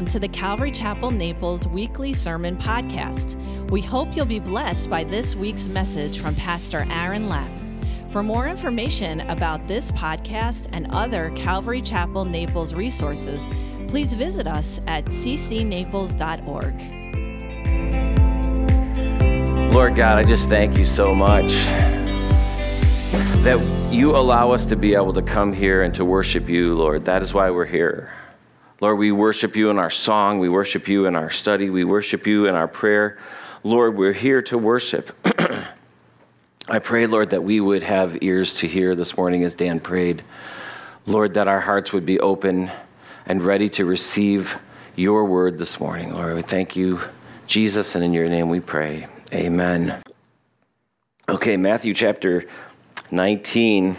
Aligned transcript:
Welcome 0.00 0.12
to 0.14 0.18
the 0.18 0.28
Calvary 0.28 0.72
Chapel 0.72 1.10
Naples 1.10 1.68
weekly 1.68 2.14
sermon 2.14 2.56
podcast. 2.56 3.36
We 3.70 3.82
hope 3.82 4.16
you'll 4.16 4.24
be 4.24 4.38
blessed 4.38 4.88
by 4.88 5.04
this 5.04 5.36
week's 5.36 5.68
message 5.68 6.20
from 6.20 6.34
Pastor 6.36 6.86
Aaron 6.88 7.28
Lapp. 7.28 7.50
For 8.08 8.22
more 8.22 8.48
information 8.48 9.20
about 9.28 9.62
this 9.64 9.92
podcast 9.92 10.70
and 10.72 10.90
other 10.90 11.30
Calvary 11.36 11.82
Chapel 11.82 12.24
Naples 12.24 12.72
resources, 12.72 13.46
please 13.88 14.14
visit 14.14 14.46
us 14.46 14.80
at 14.86 15.04
ccnaples.org. 15.04 16.74
Lord 19.74 19.96
God, 19.96 20.16
I 20.16 20.24
just 20.24 20.48
thank 20.48 20.78
you 20.78 20.86
so 20.86 21.14
much 21.14 21.52
that 23.42 23.60
you 23.92 24.16
allow 24.16 24.50
us 24.50 24.64
to 24.64 24.76
be 24.76 24.94
able 24.94 25.12
to 25.12 25.20
come 25.20 25.52
here 25.52 25.82
and 25.82 25.94
to 25.94 26.06
worship 26.06 26.48
you, 26.48 26.74
Lord. 26.74 27.04
That 27.04 27.20
is 27.20 27.34
why 27.34 27.50
we're 27.50 27.66
here. 27.66 28.10
Lord, 28.80 28.98
we 28.98 29.12
worship 29.12 29.56
you 29.56 29.68
in 29.68 29.78
our 29.78 29.90
song, 29.90 30.38
we 30.38 30.48
worship 30.48 30.88
you 30.88 31.04
in 31.04 31.14
our 31.14 31.30
study, 31.30 31.68
we 31.68 31.84
worship 31.84 32.26
you 32.26 32.46
in 32.46 32.54
our 32.54 32.66
prayer. 32.66 33.18
Lord, 33.62 33.94
we're 33.94 34.14
here 34.14 34.40
to 34.42 34.56
worship. 34.56 35.14
I 36.68 36.78
pray, 36.78 37.06
Lord, 37.06 37.30
that 37.30 37.44
we 37.44 37.60
would 37.60 37.82
have 37.82 38.22
ears 38.22 38.54
to 38.54 38.66
hear 38.66 38.94
this 38.94 39.18
morning 39.18 39.44
as 39.44 39.54
Dan 39.54 39.80
prayed. 39.80 40.22
Lord, 41.04 41.34
that 41.34 41.46
our 41.46 41.60
hearts 41.60 41.92
would 41.92 42.06
be 42.06 42.20
open 42.20 42.70
and 43.26 43.42
ready 43.42 43.68
to 43.70 43.84
receive 43.84 44.56
your 44.96 45.26
word 45.26 45.58
this 45.58 45.78
morning. 45.78 46.14
Lord, 46.14 46.34
we 46.36 46.42
thank 46.42 46.74
you, 46.74 47.00
Jesus, 47.46 47.96
and 47.96 48.04
in 48.04 48.14
your 48.14 48.28
name 48.28 48.48
we 48.48 48.60
pray. 48.60 49.08
Amen. 49.34 50.00
Okay, 51.28 51.58
Matthew 51.58 51.92
chapter 51.92 52.46
19 53.10 53.96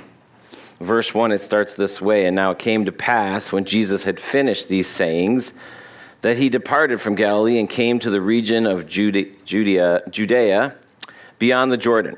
verse 0.81 1.13
1, 1.13 1.31
it 1.31 1.39
starts 1.39 1.75
this 1.75 2.01
way 2.01 2.25
And 2.25 2.35
now 2.35 2.51
it 2.51 2.59
came 2.59 2.85
to 2.85 2.91
pass, 2.91 3.51
when 3.51 3.65
Jesus 3.65 4.03
had 4.03 4.19
finished 4.19 4.67
these 4.67 4.87
sayings, 4.87 5.53
that 6.21 6.37
he 6.37 6.49
departed 6.49 7.01
from 7.01 7.15
Galilee 7.15 7.59
and 7.59 7.69
came 7.69 7.99
to 7.99 8.09
the 8.09 8.21
region 8.21 8.65
of 8.65 8.87
Judea, 8.87 10.03
Judea 10.09 10.75
beyond 11.39 11.71
the 11.71 11.77
Jordan. 11.77 12.15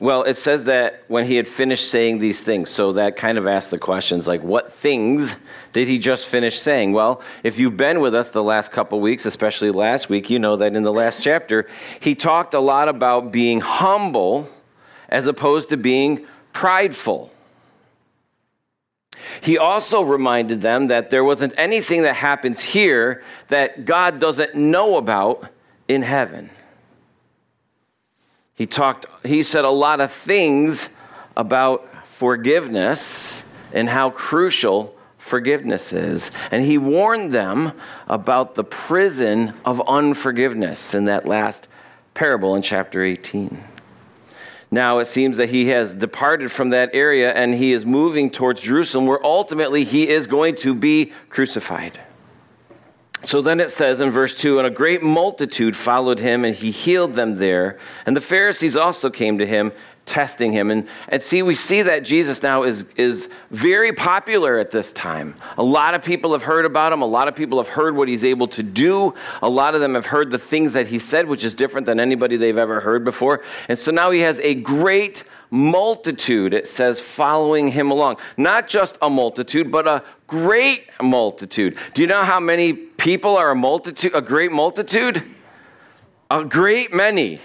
Well, 0.00 0.22
it 0.22 0.34
says 0.34 0.64
that 0.64 1.02
when 1.08 1.26
he 1.26 1.36
had 1.36 1.48
finished 1.48 1.90
saying 1.90 2.18
these 2.18 2.44
things, 2.44 2.70
so 2.70 2.92
that 2.92 3.16
kind 3.16 3.36
of 3.36 3.46
asks 3.46 3.70
the 3.70 3.78
questions 3.78 4.28
like, 4.28 4.42
what 4.42 4.72
things 4.72 5.34
did 5.72 5.88
he 5.88 5.98
just 5.98 6.26
finish 6.26 6.60
saying? 6.60 6.92
Well, 6.92 7.20
if 7.42 7.58
you've 7.58 7.76
been 7.76 8.00
with 8.00 8.14
us 8.14 8.30
the 8.30 8.42
last 8.42 8.70
couple 8.70 9.00
weeks, 9.00 9.26
especially 9.26 9.70
last 9.70 10.08
week, 10.08 10.30
you 10.30 10.38
know 10.38 10.56
that 10.56 10.76
in 10.76 10.82
the 10.82 10.92
last 10.92 11.22
chapter, 11.22 11.66
he 12.00 12.14
talked 12.14 12.54
a 12.54 12.60
lot 12.60 12.88
about 12.88 13.32
being 13.32 13.60
humble 13.60 14.48
as 15.08 15.26
opposed 15.26 15.70
to 15.70 15.76
being 15.76 16.26
prideful. 16.52 17.32
He 19.40 19.58
also 19.58 20.02
reminded 20.02 20.60
them 20.60 20.88
that 20.88 21.10
there 21.10 21.24
wasn't 21.24 21.54
anything 21.56 22.02
that 22.02 22.14
happens 22.14 22.62
here 22.62 23.22
that 23.48 23.84
God 23.84 24.18
doesn't 24.18 24.54
know 24.54 24.96
about 24.96 25.48
in 25.86 26.02
heaven. 26.02 26.50
He 28.54 28.66
talked 28.66 29.06
he 29.24 29.42
said 29.42 29.64
a 29.64 29.70
lot 29.70 30.00
of 30.00 30.12
things 30.12 30.90
about 31.36 31.88
forgiveness 32.06 33.44
and 33.72 33.88
how 33.88 34.10
crucial 34.10 34.94
forgiveness 35.18 35.92
is. 35.92 36.30
And 36.50 36.64
he 36.64 36.78
warned 36.78 37.32
them 37.32 37.72
about 38.08 38.54
the 38.54 38.64
prison 38.64 39.52
of 39.64 39.86
unforgiveness 39.88 40.94
in 40.94 41.04
that 41.04 41.26
last 41.26 41.68
parable 42.14 42.56
in 42.56 42.62
chapter 42.62 43.04
18. 43.04 43.62
Now 44.70 44.98
it 44.98 45.06
seems 45.06 45.38
that 45.38 45.48
he 45.48 45.68
has 45.68 45.94
departed 45.94 46.52
from 46.52 46.70
that 46.70 46.90
area 46.92 47.32
and 47.32 47.54
he 47.54 47.72
is 47.72 47.86
moving 47.86 48.30
towards 48.30 48.60
Jerusalem, 48.60 49.06
where 49.06 49.24
ultimately 49.24 49.84
he 49.84 50.08
is 50.08 50.26
going 50.26 50.56
to 50.56 50.74
be 50.74 51.12
crucified. 51.30 51.98
So 53.24 53.42
then 53.42 53.60
it 53.60 53.70
says 53.70 54.00
in 54.00 54.10
verse 54.10 54.38
2 54.38 54.58
And 54.58 54.66
a 54.66 54.70
great 54.70 55.02
multitude 55.02 55.76
followed 55.76 56.18
him, 56.18 56.44
and 56.44 56.54
he 56.54 56.70
healed 56.70 57.14
them 57.14 57.34
there. 57.36 57.78
And 58.06 58.16
the 58.16 58.20
Pharisees 58.20 58.76
also 58.76 59.10
came 59.10 59.38
to 59.38 59.46
him 59.46 59.72
testing 60.08 60.52
him. 60.52 60.70
And, 60.70 60.88
and 61.08 61.22
see, 61.22 61.42
we 61.42 61.54
see 61.54 61.82
that 61.82 62.02
Jesus 62.02 62.42
now 62.42 62.64
is, 62.64 62.86
is 62.96 63.28
very 63.50 63.92
popular 63.92 64.58
at 64.58 64.70
this 64.70 64.92
time. 64.92 65.36
A 65.58 65.62
lot 65.62 65.94
of 65.94 66.02
people 66.02 66.32
have 66.32 66.42
heard 66.42 66.64
about 66.64 66.92
him. 66.92 67.02
A 67.02 67.06
lot 67.06 67.28
of 67.28 67.36
people 67.36 67.58
have 67.58 67.68
heard 67.68 67.94
what 67.94 68.08
he's 68.08 68.24
able 68.24 68.48
to 68.48 68.62
do. 68.62 69.14
A 69.42 69.48
lot 69.48 69.74
of 69.74 69.80
them 69.80 69.94
have 69.94 70.06
heard 70.06 70.30
the 70.30 70.38
things 70.38 70.72
that 70.72 70.88
he 70.88 70.98
said, 70.98 71.28
which 71.28 71.44
is 71.44 71.54
different 71.54 71.86
than 71.86 72.00
anybody 72.00 72.36
they've 72.36 72.58
ever 72.58 72.80
heard 72.80 73.04
before. 73.04 73.44
And 73.68 73.78
so 73.78 73.92
now 73.92 74.10
he 74.10 74.20
has 74.20 74.40
a 74.40 74.54
great 74.54 75.22
multitude, 75.50 76.54
it 76.54 76.66
says, 76.66 77.00
following 77.00 77.68
him 77.68 77.90
along. 77.90 78.16
Not 78.36 78.66
just 78.66 78.98
a 79.02 79.10
multitude, 79.10 79.70
but 79.70 79.86
a 79.86 80.02
great 80.26 80.88
multitude. 81.00 81.76
Do 81.94 82.02
you 82.02 82.08
know 82.08 82.22
how 82.22 82.40
many 82.40 82.72
people 82.72 83.36
are 83.36 83.50
a 83.50 83.56
multitude, 83.56 84.14
a 84.14 84.20
great 84.20 84.52
multitude? 84.52 85.22
A 86.30 86.44
great 86.44 86.92
many. 86.92 87.40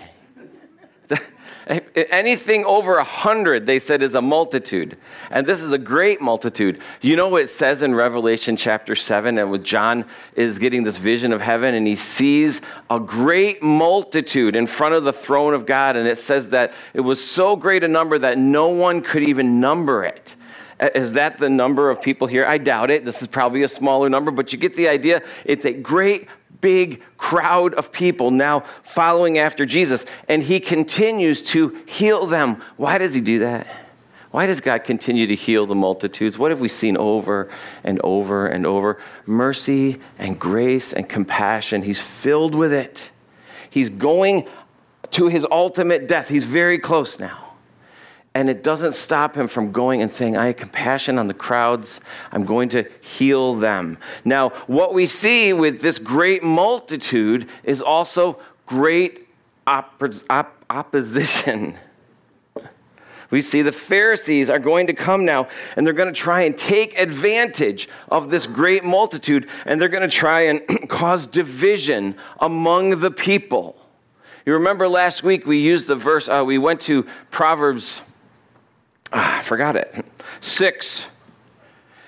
Anything 1.68 2.66
over 2.66 2.98
a 2.98 3.04
hundred, 3.04 3.66
they 3.66 3.80
said, 3.80 4.02
is 4.02 4.16
a 4.16 4.22
multitude. 4.22 4.98
And 5.32 5.48
this 5.48 5.62
is 5.62 5.72
a 5.72 5.78
great 5.78 6.20
multitude. 6.20 6.80
You 7.02 7.16
know 7.16 7.30
what 7.30 7.44
it 7.44 7.50
says 7.50 7.82
in 7.82 7.96
Revelation 7.96 8.58
chapter 8.58 8.96
7, 8.96 9.38
and 9.38 9.50
with 9.50 9.64
John 9.64 10.06
is 10.36 10.60
getting 10.60 10.84
this 10.84 10.98
vision 10.98 11.32
of 11.32 11.42
heaven, 11.42 11.74
and 11.76 11.88
he 11.88 11.96
sees 11.96 12.62
a 12.90 13.00
great 13.00 13.64
multitude 13.64 14.56
in 14.56 14.68
front 14.68 14.96
of 14.96 15.04
the 15.04 15.14
throne 15.14 15.54
of 15.54 15.66
God. 15.66 15.96
And 15.96 16.08
it 16.08 16.18
says 16.18 16.50
that 16.50 16.74
it 16.94 17.02
was 17.02 17.24
so 17.24 17.56
great 17.56 17.84
a 17.84 17.88
number 17.88 18.20
that 18.20 18.38
no 18.38 18.70
one 18.70 19.02
could 19.02 19.24
even 19.24 19.60
number 19.60 20.04
it. 20.04 20.36
Uh, 20.80 20.90
is 20.96 21.14
that 21.14 21.38
the 21.38 21.50
number 21.50 21.90
of 21.90 22.02
people 22.02 22.28
here? 22.28 22.46
I 22.46 22.58
doubt 22.58 22.92
it. 22.92 23.06
This 23.06 23.22
is 23.22 23.28
probably 23.28 23.64
a 23.64 23.68
smaller 23.68 24.10
number, 24.10 24.32
but 24.32 24.52
you 24.52 24.60
get 24.60 24.76
the 24.76 24.90
idea. 24.90 25.22
It's 25.46 25.66
a 25.66 25.72
great 25.72 26.28
big 26.64 27.04
crowd 27.18 27.74
of 27.76 27.92
people 27.92 28.32
now 28.32 28.62
following 28.82 29.38
after 29.38 29.66
Jesus, 29.66 30.06
and 30.30 30.42
he 30.42 30.60
continues 30.60 31.44
to 31.44 31.78
heal 31.86 32.26
them. 32.26 32.64
Why 32.78 32.98
does 32.98 33.14
he 33.14 33.22
do 33.22 33.40
that? 33.40 33.68
Why 34.32 34.48
does 34.48 34.62
God 34.62 34.86
continue 34.86 35.28
to 35.28 35.36
heal 35.36 35.68
the 35.68 35.76
multitudes? 35.76 36.40
What 36.40 36.50
have 36.50 36.62
we 36.62 36.70
seen 36.70 36.98
over 36.98 37.52
and 37.84 38.00
over 38.04 38.48
and 38.48 38.66
over? 38.66 38.98
Mercy 39.28 40.00
and 40.18 40.40
grace 40.40 40.94
and 40.94 41.08
compassion. 41.08 41.84
He's 41.84 42.02
filled 42.02 42.56
with 42.56 42.74
it. 42.74 43.12
He's 43.70 43.90
going 43.90 44.48
to 45.12 45.28
his 45.28 45.46
ultimate 45.52 46.08
death. 46.08 46.30
He's 46.30 46.46
very 46.46 46.80
close 46.80 47.20
now. 47.20 47.43
And 48.36 48.50
it 48.50 48.64
doesn't 48.64 48.94
stop 48.94 49.36
him 49.36 49.48
from 49.48 49.72
going 49.72 50.02
and 50.02 50.12
saying, 50.12 50.38
I 50.38 50.48
have 50.48 50.58
compassion 50.58 51.20
on 51.20 51.28
the 51.28 51.36
crowds. 51.36 52.02
I'm 52.32 52.46
going 52.46 52.70
to 52.70 52.90
heal 53.02 53.56
them. 53.56 54.00
Now, 54.26 54.50
what 54.66 54.94
we 54.94 55.06
see 55.06 55.54
with 55.54 55.82
this 55.82 56.00
great 56.00 56.42
multitude 56.44 57.48
is 57.64 57.82
also 57.82 58.40
great 58.66 59.28
op- 59.68 60.02
opposition. 60.70 61.78
We 63.30 63.42
see 63.42 63.64
the 63.64 63.72
Pharisees 63.72 64.52
are 64.52 64.60
going 64.60 64.86
to 64.86 64.94
come 64.94 65.26
now 65.26 65.48
and 65.76 65.88
they're 65.88 65.94
going 65.96 66.14
to 66.14 66.20
try 66.20 66.42
and 66.42 66.56
take 66.56 67.00
advantage 67.00 67.90
of 68.10 68.30
this 68.30 68.46
great 68.46 68.84
multitude 68.84 69.50
and 69.66 69.82
they're 69.82 69.90
going 69.90 70.08
to 70.08 70.16
try 70.16 70.42
and 70.42 70.62
cause 70.88 71.26
division 71.26 72.14
among 72.40 73.00
the 73.00 73.10
people. 73.10 73.76
You 74.46 74.54
remember 74.54 74.88
last 74.88 75.24
week 75.24 75.48
we 75.48 75.58
used 75.58 75.88
the 75.88 75.96
verse, 75.96 76.30
uh, 76.30 76.44
we 76.46 76.60
went 76.60 76.80
to 76.82 77.08
Proverbs 77.32 78.04
ah, 79.14 79.40
I 79.40 79.42
forgot 79.42 79.76
it. 79.76 80.06
Six. 80.42 81.08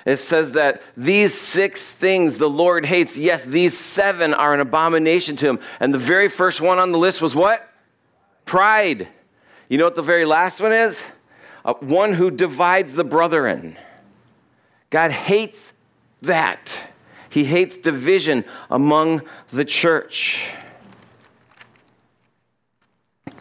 It 0.06 0.18
says 0.18 0.52
that 0.52 0.84
these 0.96 1.34
six 1.34 1.92
things 1.92 2.38
the 2.38 2.50
Lord 2.50 2.86
hates. 2.86 3.18
Yes, 3.18 3.44
these 3.44 3.76
seven 3.78 4.34
are 4.34 4.54
an 4.54 4.60
abomination 4.60 5.36
to 5.38 5.50
him. 5.50 5.60
And 5.80 5.94
the 5.94 6.00
very 6.00 6.30
first 6.30 6.62
one 6.62 6.78
on 6.78 6.92
the 6.92 6.98
list 6.98 7.22
was 7.22 7.36
what? 7.36 7.68
Pride. 8.46 9.08
You 9.68 9.80
know 9.80 9.86
what 9.86 9.96
the 9.96 10.04
very 10.04 10.26
last 10.26 10.62
one 10.62 10.74
is? 10.74 11.04
Uh, 11.64 11.74
one 11.76 12.14
who 12.14 12.30
divides 12.30 12.94
the 12.94 13.04
brethren. 13.04 13.78
God 14.92 15.10
hates 15.10 15.74
that. 16.22 16.78
He 17.30 17.44
hates 17.44 17.80
division 17.80 18.46
among 18.70 19.24
the 19.50 19.66
church. 19.66 20.52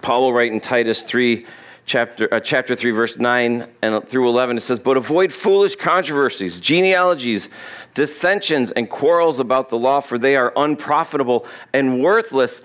Paul 0.01 0.23
will 0.23 0.33
write 0.33 0.51
in 0.51 0.61
Titus 0.61 1.03
3 1.03 1.47
chapter, 1.87 2.33
uh, 2.33 2.41
chapter 2.41 2.75
3, 2.75 2.91
verse 2.91 3.19
9 3.19 3.67
and 3.83 4.09
through 4.09 4.29
11, 4.29 4.57
it 4.57 4.61
says, 4.61 4.79
But 4.79 4.97
avoid 4.97 5.33
foolish 5.33 5.77
controversies, 5.77 6.61
genealogies, 6.61 7.49
dissensions, 7.95 8.73
and 8.73 8.89
quarrels 8.89 9.41
about 9.41 9.69
the 9.69 9.79
law, 9.79 10.01
for 10.01 10.19
they 10.19 10.37
are 10.37 10.53
unprofitable 10.57 11.47
and 11.73 12.03
worthless. 12.03 12.63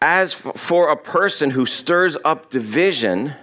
As 0.00 0.34
for 0.34 0.90
a 0.90 0.96
person 0.96 1.50
who 1.50 1.64
stirs 1.64 2.16
up 2.24 2.50
division, 2.50 3.34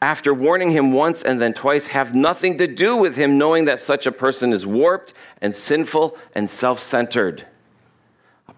after 0.00 0.32
warning 0.32 0.70
him 0.70 0.92
once 0.92 1.22
and 1.22 1.40
then 1.40 1.52
twice, 1.52 1.88
have 1.88 2.14
nothing 2.14 2.56
to 2.58 2.66
do 2.66 2.96
with 2.96 3.16
him, 3.16 3.36
knowing 3.36 3.64
that 3.66 3.78
such 3.78 4.06
a 4.06 4.12
person 4.12 4.52
is 4.52 4.64
warped 4.64 5.12
and 5.42 5.54
sinful 5.54 6.16
and 6.34 6.48
self 6.48 6.78
centered 6.78 7.46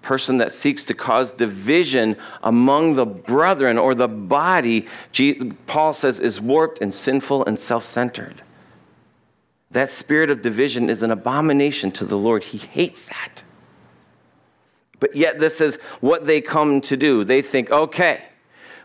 person 0.02 0.38
that 0.38 0.52
seeks 0.52 0.84
to 0.84 0.94
cause 0.94 1.32
division 1.32 2.16
among 2.42 2.94
the 2.94 3.06
brethren 3.06 3.78
or 3.78 3.94
the 3.94 4.08
body, 4.08 4.86
Paul 5.66 5.92
says, 5.92 6.20
is 6.20 6.40
warped 6.40 6.80
and 6.80 6.92
sinful 6.92 7.44
and 7.44 7.58
self 7.58 7.84
centered. 7.84 8.42
That 9.70 9.90
spirit 9.90 10.30
of 10.30 10.42
division 10.42 10.90
is 10.90 11.02
an 11.02 11.10
abomination 11.10 11.92
to 11.92 12.04
the 12.04 12.18
Lord. 12.18 12.42
He 12.42 12.58
hates 12.58 13.04
that. 13.06 13.42
But 14.98 15.16
yet, 15.16 15.38
this 15.38 15.60
is 15.60 15.76
what 16.00 16.26
they 16.26 16.40
come 16.40 16.80
to 16.82 16.96
do. 16.96 17.24
They 17.24 17.40
think, 17.40 17.70
okay, 17.70 18.22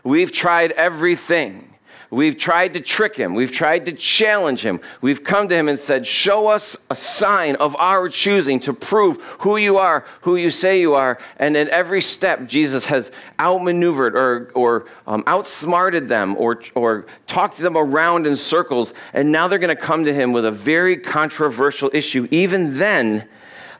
we've 0.04 0.32
tried 0.32 0.72
everything. 0.72 1.74
We've 2.16 2.38
tried 2.38 2.72
to 2.72 2.80
trick 2.80 3.14
him. 3.14 3.34
We've 3.34 3.52
tried 3.52 3.84
to 3.84 3.92
challenge 3.92 4.62
him. 4.62 4.80
We've 5.02 5.22
come 5.22 5.48
to 5.48 5.54
him 5.54 5.68
and 5.68 5.78
said, 5.78 6.06
Show 6.06 6.46
us 6.46 6.74
a 6.88 6.96
sign 6.96 7.56
of 7.56 7.76
our 7.76 8.08
choosing 8.08 8.58
to 8.60 8.72
prove 8.72 9.20
who 9.40 9.58
you 9.58 9.76
are, 9.76 10.06
who 10.22 10.36
you 10.36 10.48
say 10.48 10.80
you 10.80 10.94
are. 10.94 11.18
And 11.36 11.58
at 11.58 11.68
every 11.68 12.00
step, 12.00 12.48
Jesus 12.48 12.86
has 12.86 13.12
outmaneuvered 13.38 14.16
or, 14.16 14.50
or 14.54 14.86
um, 15.06 15.24
outsmarted 15.26 16.08
them 16.08 16.36
or, 16.38 16.62
or 16.74 17.04
talked 17.26 17.58
them 17.58 17.76
around 17.76 18.26
in 18.26 18.34
circles. 18.34 18.94
And 19.12 19.30
now 19.30 19.46
they're 19.46 19.58
going 19.58 19.76
to 19.76 19.82
come 19.82 20.06
to 20.06 20.14
him 20.14 20.32
with 20.32 20.46
a 20.46 20.50
very 20.50 20.96
controversial 20.96 21.90
issue. 21.92 22.26
Even 22.30 22.78
then, 22.78 23.28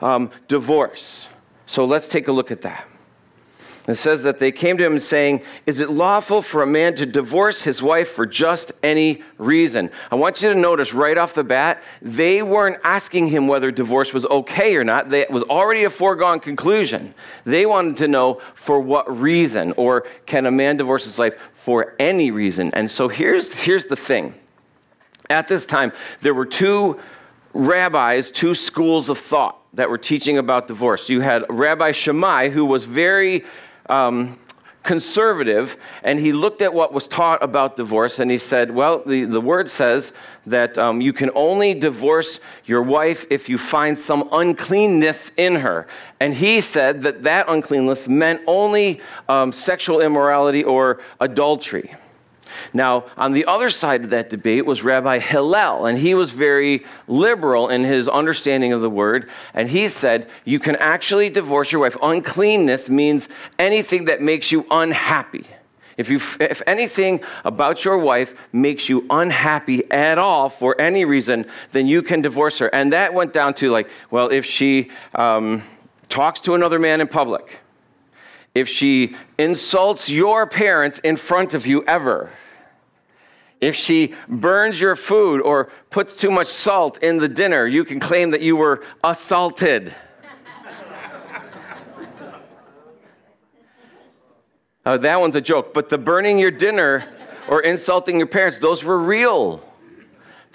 um, 0.02 0.30
divorce. 0.46 1.30
So 1.64 1.86
let's 1.86 2.10
take 2.10 2.28
a 2.28 2.32
look 2.32 2.50
at 2.50 2.60
that. 2.60 2.86
It 3.86 3.94
says 3.94 4.24
that 4.24 4.38
they 4.38 4.50
came 4.50 4.76
to 4.78 4.84
him 4.84 4.98
saying, 4.98 5.42
Is 5.64 5.78
it 5.78 5.88
lawful 5.88 6.42
for 6.42 6.62
a 6.62 6.66
man 6.66 6.96
to 6.96 7.06
divorce 7.06 7.62
his 7.62 7.80
wife 7.80 8.08
for 8.08 8.26
just 8.26 8.72
any 8.82 9.22
reason? 9.38 9.90
I 10.10 10.16
want 10.16 10.42
you 10.42 10.52
to 10.52 10.58
notice 10.58 10.92
right 10.92 11.16
off 11.16 11.34
the 11.34 11.44
bat, 11.44 11.82
they 12.02 12.42
weren't 12.42 12.80
asking 12.82 13.28
him 13.28 13.46
whether 13.46 13.70
divorce 13.70 14.12
was 14.12 14.26
okay 14.26 14.74
or 14.74 14.82
not. 14.82 15.12
It 15.12 15.30
was 15.30 15.44
already 15.44 15.84
a 15.84 15.90
foregone 15.90 16.40
conclusion. 16.40 17.14
They 17.44 17.64
wanted 17.64 17.96
to 17.98 18.08
know 18.08 18.40
for 18.54 18.80
what 18.80 19.20
reason, 19.20 19.72
or 19.76 20.04
can 20.26 20.46
a 20.46 20.50
man 20.50 20.76
divorce 20.76 21.04
his 21.04 21.18
wife 21.18 21.36
for 21.52 21.94
any 22.00 22.32
reason? 22.32 22.72
And 22.74 22.90
so 22.90 23.06
here's, 23.06 23.54
here's 23.54 23.86
the 23.86 23.96
thing. 23.96 24.34
At 25.30 25.46
this 25.46 25.64
time, 25.64 25.92
there 26.22 26.34
were 26.34 26.46
two 26.46 26.98
rabbis, 27.52 28.32
two 28.32 28.54
schools 28.54 29.08
of 29.08 29.18
thought 29.18 29.58
that 29.74 29.90
were 29.90 29.98
teaching 29.98 30.38
about 30.38 30.68
divorce. 30.68 31.08
You 31.08 31.20
had 31.20 31.44
Rabbi 31.48 31.92
Shammai, 31.92 32.48
who 32.48 32.64
was 32.64 32.84
very 32.84 33.44
um, 33.88 34.38
conservative, 34.86 35.76
and 36.02 36.18
he 36.18 36.32
looked 36.32 36.62
at 36.62 36.72
what 36.72 36.92
was 36.92 37.06
taught 37.06 37.42
about 37.42 37.76
divorce 37.76 38.20
and 38.20 38.30
he 38.30 38.38
said, 38.38 38.70
Well, 38.70 39.02
the, 39.04 39.24
the 39.24 39.40
word 39.40 39.68
says 39.68 40.12
that 40.46 40.78
um, 40.78 41.00
you 41.00 41.12
can 41.12 41.30
only 41.34 41.74
divorce 41.74 42.40
your 42.64 42.82
wife 42.82 43.26
if 43.28 43.48
you 43.48 43.58
find 43.58 43.98
some 43.98 44.28
uncleanness 44.32 45.32
in 45.36 45.56
her. 45.56 45.86
And 46.20 46.32
he 46.32 46.60
said 46.60 47.02
that 47.02 47.24
that 47.24 47.46
uncleanness 47.48 48.08
meant 48.08 48.40
only 48.46 49.00
um, 49.28 49.52
sexual 49.52 50.00
immorality 50.00 50.64
or 50.64 51.00
adultery. 51.20 51.92
Now, 52.72 53.04
on 53.16 53.32
the 53.32 53.44
other 53.46 53.68
side 53.68 54.04
of 54.04 54.10
that 54.10 54.30
debate 54.30 54.66
was 54.66 54.82
Rabbi 54.82 55.18
Hillel, 55.18 55.86
and 55.86 55.98
he 55.98 56.14
was 56.14 56.30
very 56.30 56.84
liberal 57.08 57.68
in 57.68 57.84
his 57.84 58.08
understanding 58.08 58.72
of 58.72 58.80
the 58.80 58.90
word. 58.90 59.28
And 59.54 59.68
he 59.68 59.88
said, 59.88 60.28
You 60.44 60.58
can 60.58 60.76
actually 60.76 61.30
divorce 61.30 61.72
your 61.72 61.80
wife. 61.80 61.96
Uncleanness 62.02 62.88
means 62.88 63.28
anything 63.58 64.06
that 64.06 64.20
makes 64.20 64.52
you 64.52 64.66
unhappy. 64.70 65.46
If, 65.96 66.10
you, 66.10 66.20
if 66.40 66.60
anything 66.66 67.22
about 67.44 67.84
your 67.84 67.98
wife 67.98 68.34
makes 68.52 68.88
you 68.88 69.06
unhappy 69.08 69.90
at 69.90 70.18
all 70.18 70.48
for 70.50 70.78
any 70.78 71.04
reason, 71.06 71.46
then 71.72 71.86
you 71.86 72.02
can 72.02 72.20
divorce 72.20 72.58
her. 72.58 72.68
And 72.74 72.92
that 72.92 73.14
went 73.14 73.32
down 73.32 73.54
to 73.54 73.70
like, 73.70 73.88
well, 74.10 74.28
if 74.28 74.44
she 74.44 74.90
um, 75.14 75.62
talks 76.08 76.40
to 76.40 76.54
another 76.54 76.78
man 76.78 77.00
in 77.00 77.08
public, 77.08 77.60
if 78.56 78.70
she 78.70 79.14
insults 79.36 80.08
your 80.08 80.46
parents 80.46 80.98
in 81.00 81.14
front 81.14 81.52
of 81.52 81.66
you 81.66 81.84
ever, 81.84 82.30
if 83.60 83.76
she 83.76 84.14
burns 84.28 84.80
your 84.80 84.96
food 84.96 85.42
or 85.42 85.70
puts 85.90 86.16
too 86.16 86.30
much 86.30 86.46
salt 86.46 86.96
in 87.02 87.18
the 87.18 87.28
dinner, 87.28 87.66
you 87.66 87.84
can 87.84 88.00
claim 88.00 88.30
that 88.30 88.40
you 88.40 88.56
were 88.56 88.82
assaulted. 89.04 89.94
uh, 94.86 94.96
that 94.96 95.20
one's 95.20 95.36
a 95.36 95.40
joke, 95.42 95.74
but 95.74 95.90
the 95.90 95.98
burning 95.98 96.38
your 96.38 96.50
dinner 96.50 97.06
or 97.50 97.60
insulting 97.60 98.16
your 98.16 98.26
parents, 98.26 98.58
those 98.58 98.82
were 98.82 98.98
real. 98.98 99.62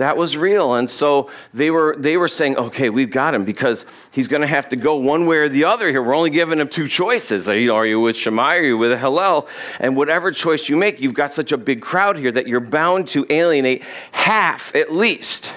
That 0.01 0.18
was 0.18 0.36
real. 0.36 0.74
And 0.74 0.89
so 0.89 1.30
they 1.53 1.69
were, 1.69 1.95
they 1.95 2.18
were 2.18 2.27
saying, 2.27 2.57
okay, 2.57 2.89
we've 2.89 3.12
got 3.12 3.36
him 3.36 3.45
because 3.45 3.86
he's 4.09 4.27
going 4.27 4.42
to 4.42 4.48
have 4.48 4.68
to 4.69 4.75
go 4.75 4.95
one 4.95 5.27
way 5.27 5.38
or 5.38 5.48
the 5.48 5.65
other 5.65 5.89
here. 5.92 6.01
We're 6.01 6.15
only 6.15 6.31
giving 6.31 6.59
him 6.59 6.69
two 6.69 6.88
choices. 6.88 7.48
Are 7.48 7.56
you, 7.56 7.71
are 7.75 7.86
you 7.86 8.00
with 8.00 8.18
Shammai 8.18 8.57
are 8.57 8.63
you 8.63 8.80
with 8.80 8.98
Hillel? 8.98 9.48
And 9.80 9.95
whatever 9.95 10.31
choice 10.31 10.68
you 10.69 10.75
make, 10.75 11.00
you've 11.00 11.13
got 11.13 11.30
such 11.30 11.51
a 11.51 11.57
big 11.57 11.83
crowd 11.83 12.18
here 12.18 12.31
that 12.31 12.48
you're 12.48 12.59
bound 12.59 13.09
to 13.09 13.27
alienate 13.30 13.83
half 14.12 14.75
at 14.75 14.92
least. 14.92 15.56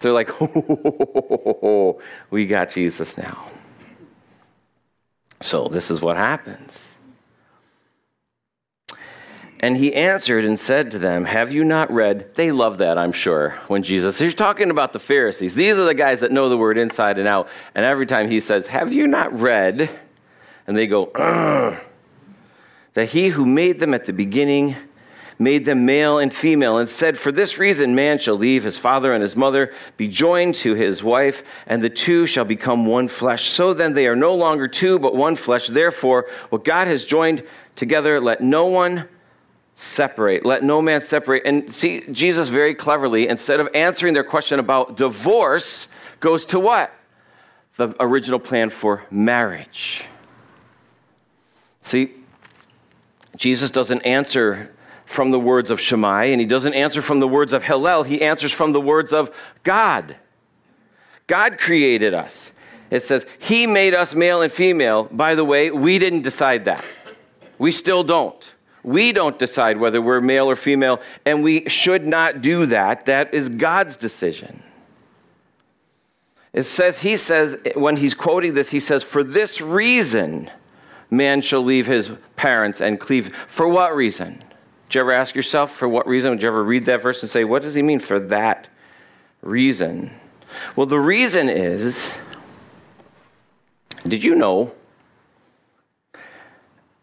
They're 0.00 0.10
like, 0.10 0.30
oh, 0.40 2.00
we 2.30 2.44
got 2.44 2.70
Jesus 2.70 3.16
now. 3.16 3.46
So 5.40 5.68
this 5.68 5.92
is 5.92 6.02
what 6.02 6.16
happens. 6.16 6.92
And 9.60 9.76
he 9.76 9.92
answered 9.92 10.44
and 10.44 10.58
said 10.58 10.92
to 10.92 10.98
them, 10.98 11.24
Have 11.24 11.52
you 11.52 11.64
not 11.64 11.90
read? 11.90 12.34
They 12.36 12.52
love 12.52 12.78
that, 12.78 12.96
I'm 12.96 13.12
sure, 13.12 13.50
when 13.66 13.82
Jesus, 13.82 14.18
he's 14.18 14.34
talking 14.34 14.70
about 14.70 14.92
the 14.92 15.00
Pharisees. 15.00 15.54
These 15.54 15.76
are 15.76 15.84
the 15.84 15.94
guys 15.94 16.20
that 16.20 16.30
know 16.30 16.48
the 16.48 16.56
word 16.56 16.78
inside 16.78 17.18
and 17.18 17.26
out. 17.26 17.48
And 17.74 17.84
every 17.84 18.06
time 18.06 18.30
he 18.30 18.38
says, 18.38 18.68
Have 18.68 18.92
you 18.92 19.08
not 19.08 19.36
read? 19.38 19.90
And 20.66 20.76
they 20.76 20.86
go. 20.86 21.10
That 22.94 23.10
he 23.10 23.28
who 23.28 23.46
made 23.46 23.78
them 23.78 23.94
at 23.94 24.06
the 24.06 24.12
beginning 24.12 24.76
made 25.38 25.64
them 25.64 25.86
male 25.86 26.18
and 26.18 26.34
female, 26.34 26.78
and 26.78 26.88
said, 26.88 27.16
For 27.16 27.30
this 27.30 27.58
reason, 27.58 27.94
man 27.94 28.18
shall 28.18 28.34
leave 28.34 28.64
his 28.64 28.76
father 28.76 29.12
and 29.12 29.22
his 29.22 29.36
mother, 29.36 29.72
be 29.96 30.08
joined 30.08 30.56
to 30.56 30.74
his 30.74 31.02
wife, 31.02 31.44
and 31.66 31.80
the 31.80 31.90
two 31.90 32.26
shall 32.26 32.44
become 32.44 32.86
one 32.86 33.06
flesh. 33.06 33.48
So 33.48 33.72
then 33.72 33.94
they 33.94 34.08
are 34.08 34.16
no 34.16 34.34
longer 34.34 34.66
two, 34.66 34.98
but 34.98 35.14
one 35.14 35.36
flesh. 35.36 35.68
Therefore, 35.68 36.26
what 36.50 36.64
God 36.64 36.88
has 36.88 37.04
joined 37.04 37.44
together, 37.76 38.20
let 38.20 38.40
no 38.40 38.66
one 38.66 39.08
separate. 39.78 40.44
Let 40.44 40.64
no 40.64 40.82
man 40.82 41.00
separate. 41.00 41.44
And 41.46 41.72
see, 41.72 42.00
Jesus 42.10 42.48
very 42.48 42.74
cleverly, 42.74 43.28
instead 43.28 43.60
of 43.60 43.68
answering 43.74 44.12
their 44.12 44.24
question 44.24 44.58
about 44.58 44.96
divorce, 44.96 45.86
goes 46.18 46.44
to 46.46 46.58
what? 46.58 46.92
The 47.76 47.94
original 48.00 48.40
plan 48.40 48.70
for 48.70 49.04
marriage. 49.08 50.04
See, 51.80 52.12
Jesus 53.36 53.70
doesn't 53.70 54.02
answer 54.02 54.74
from 55.06 55.30
the 55.30 55.38
words 55.38 55.70
of 55.70 55.80
Shammai, 55.80 56.24
and 56.24 56.40
he 56.40 56.46
doesn't 56.46 56.74
answer 56.74 57.00
from 57.00 57.20
the 57.20 57.28
words 57.28 57.52
of 57.52 57.62
Hillel. 57.62 58.02
He 58.02 58.20
answers 58.20 58.52
from 58.52 58.72
the 58.72 58.80
words 58.80 59.12
of 59.12 59.30
God. 59.62 60.16
God 61.28 61.56
created 61.56 62.14
us. 62.14 62.50
It 62.90 63.04
says, 63.04 63.26
He 63.38 63.68
made 63.68 63.94
us 63.94 64.12
male 64.12 64.42
and 64.42 64.50
female. 64.50 65.04
By 65.04 65.36
the 65.36 65.44
way, 65.44 65.70
we 65.70 66.00
didn't 66.00 66.22
decide 66.22 66.64
that. 66.64 66.84
We 67.58 67.70
still 67.70 68.02
don't. 68.02 68.54
We 68.82 69.12
don't 69.12 69.38
decide 69.38 69.78
whether 69.78 70.00
we're 70.00 70.20
male 70.20 70.48
or 70.48 70.56
female, 70.56 71.00
and 71.24 71.42
we 71.42 71.68
should 71.68 72.06
not 72.06 72.42
do 72.42 72.66
that. 72.66 73.06
That 73.06 73.34
is 73.34 73.48
God's 73.48 73.96
decision. 73.96 74.62
It 76.52 76.62
says, 76.62 77.00
he 77.00 77.16
says, 77.16 77.58
when 77.74 77.96
he's 77.96 78.14
quoting 78.14 78.54
this, 78.54 78.70
he 78.70 78.80
says, 78.80 79.04
For 79.04 79.22
this 79.22 79.60
reason, 79.60 80.50
man 81.10 81.40
shall 81.42 81.62
leave 81.62 81.86
his 81.86 82.12
parents 82.36 82.80
and 82.80 82.98
cleave. 82.98 83.34
For 83.46 83.68
what 83.68 83.94
reason? 83.94 84.38
Did 84.88 84.94
you 84.94 85.00
ever 85.02 85.12
ask 85.12 85.34
yourself, 85.34 85.72
for 85.72 85.88
what 85.88 86.06
reason? 86.06 86.32
Did 86.32 86.42
you 86.42 86.48
ever 86.48 86.64
read 86.64 86.86
that 86.86 87.02
verse 87.02 87.22
and 87.22 87.30
say, 87.30 87.44
What 87.44 87.62
does 87.62 87.74
he 87.74 87.82
mean 87.82 88.00
for 88.00 88.18
that 88.20 88.68
reason? 89.42 90.10
Well, 90.76 90.86
the 90.86 91.00
reason 91.00 91.48
is, 91.48 92.16
did 94.04 94.24
you 94.24 94.34
know 94.34 94.72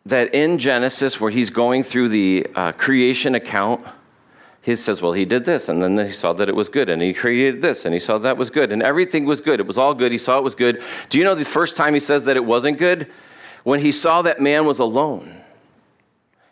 that 0.06 0.34
in 0.36 0.58
Genesis, 0.58 1.20
where 1.20 1.32
he's 1.32 1.50
going 1.50 1.84
through 1.84 2.10
the 2.10 2.48
uh, 2.56 2.72
creation 2.74 3.36
account, 3.36 3.86
he 4.62 4.76
says, 4.76 5.02
Well, 5.02 5.14
he 5.14 5.26
did 5.26 5.46
this, 5.46 5.70
and 5.70 5.82
then 5.82 5.98
he 5.98 6.12
saw 6.12 6.34
that 6.34 6.50
it 6.50 6.56
was 6.56 6.70
good, 6.70 6.90
and 6.90 7.02
he 7.02 7.14
created 7.14 7.62
this, 7.62 7.86
and 7.86 7.94
he 7.94 8.00
saw 8.00 8.18
that 8.20 8.38
was 8.38 8.50
good, 8.50 8.72
and 8.72 8.82
everything 8.82 9.26
was 9.26 9.42
good. 9.42 9.60
It 9.60 9.68
was 9.68 9.78
all 9.78 9.94
good. 9.94 10.12
He 10.12 10.18
saw 10.18 10.38
it 10.38 10.44
was 10.44 10.56
good. 10.56 10.82
Do 11.10 11.18
you 11.18 11.24
know 11.24 11.36
the 11.36 11.46
first 11.46 11.76
time 11.76 11.94
he 11.94 12.00
says 12.00 12.26
that 12.26 12.36
it 12.36 12.46
wasn't 12.46 12.78
good? 12.78 13.08
When 13.64 13.80
he 13.80 13.92
saw 13.92 14.22
that 14.22 14.42
man 14.42 14.66
was 14.66 14.80
alone. 14.80 15.42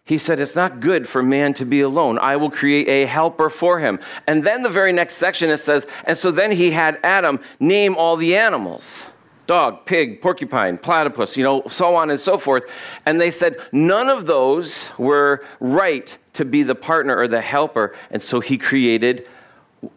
He 0.06 0.18
said, 0.18 0.40
It's 0.40 0.56
not 0.56 0.80
good 0.80 1.08
for 1.08 1.24
man 1.24 1.54
to 1.56 1.66
be 1.66 1.82
alone. 1.82 2.20
I 2.20 2.36
will 2.36 2.52
create 2.52 2.90
a 2.90 3.06
helper 3.06 3.50
for 3.50 3.80
him. 3.80 4.00
And 4.28 4.44
then 4.44 4.64
the 4.64 4.70
very 4.70 4.92
next 4.92 5.16
section 5.16 5.50
it 5.50 5.58
says, 5.58 5.88
And 6.06 6.18
so 6.18 6.30
then 6.30 6.52
he 6.52 6.72
had 6.72 7.00
Adam 7.04 7.40
name 7.60 7.96
all 7.96 8.18
the 8.18 8.36
animals 8.36 9.08
dog, 9.48 9.86
pig, 9.86 10.22
porcupine, 10.22 10.78
platypus, 10.78 11.36
you 11.38 11.44
know, 11.44 11.64
so 11.68 11.96
on 11.96 12.10
and 12.10 12.20
so 12.20 12.38
forth. 12.38 12.66
And 13.06 13.20
they 13.20 13.32
said 13.32 13.58
none 13.72 14.10
of 14.10 14.26
those 14.26 14.90
were 14.98 15.46
right 15.60 16.18
to 16.34 16.46
be 16.46 16.64
the 16.64 16.76
partner 16.76 17.18
or 17.18 17.28
the 17.28 17.42
helper. 17.42 17.96
And 18.10 18.22
so 18.22 18.40
he 18.40 18.58
created 18.58 19.28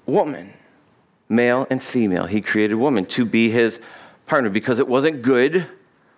woman, 0.04 0.52
male 1.28 1.66
and 1.70 1.82
female. 1.82 2.26
He 2.26 2.40
created 2.40 2.74
woman 2.74 3.06
to 3.06 3.24
be 3.24 3.50
his 3.50 3.80
partner 4.26 4.50
because 4.50 4.80
it 4.80 4.88
wasn't 4.88 5.22
good 5.22 5.66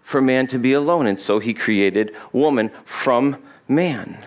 for 0.03 0.23
man 0.23 0.47
to 0.49 0.59
be 0.59 0.73
alone. 0.73 1.07
And 1.07 1.21
so 1.21 1.39
he 1.39 1.53
created 1.53 2.17
woman 2.33 2.71
from 2.85 3.37
man. 3.69 4.25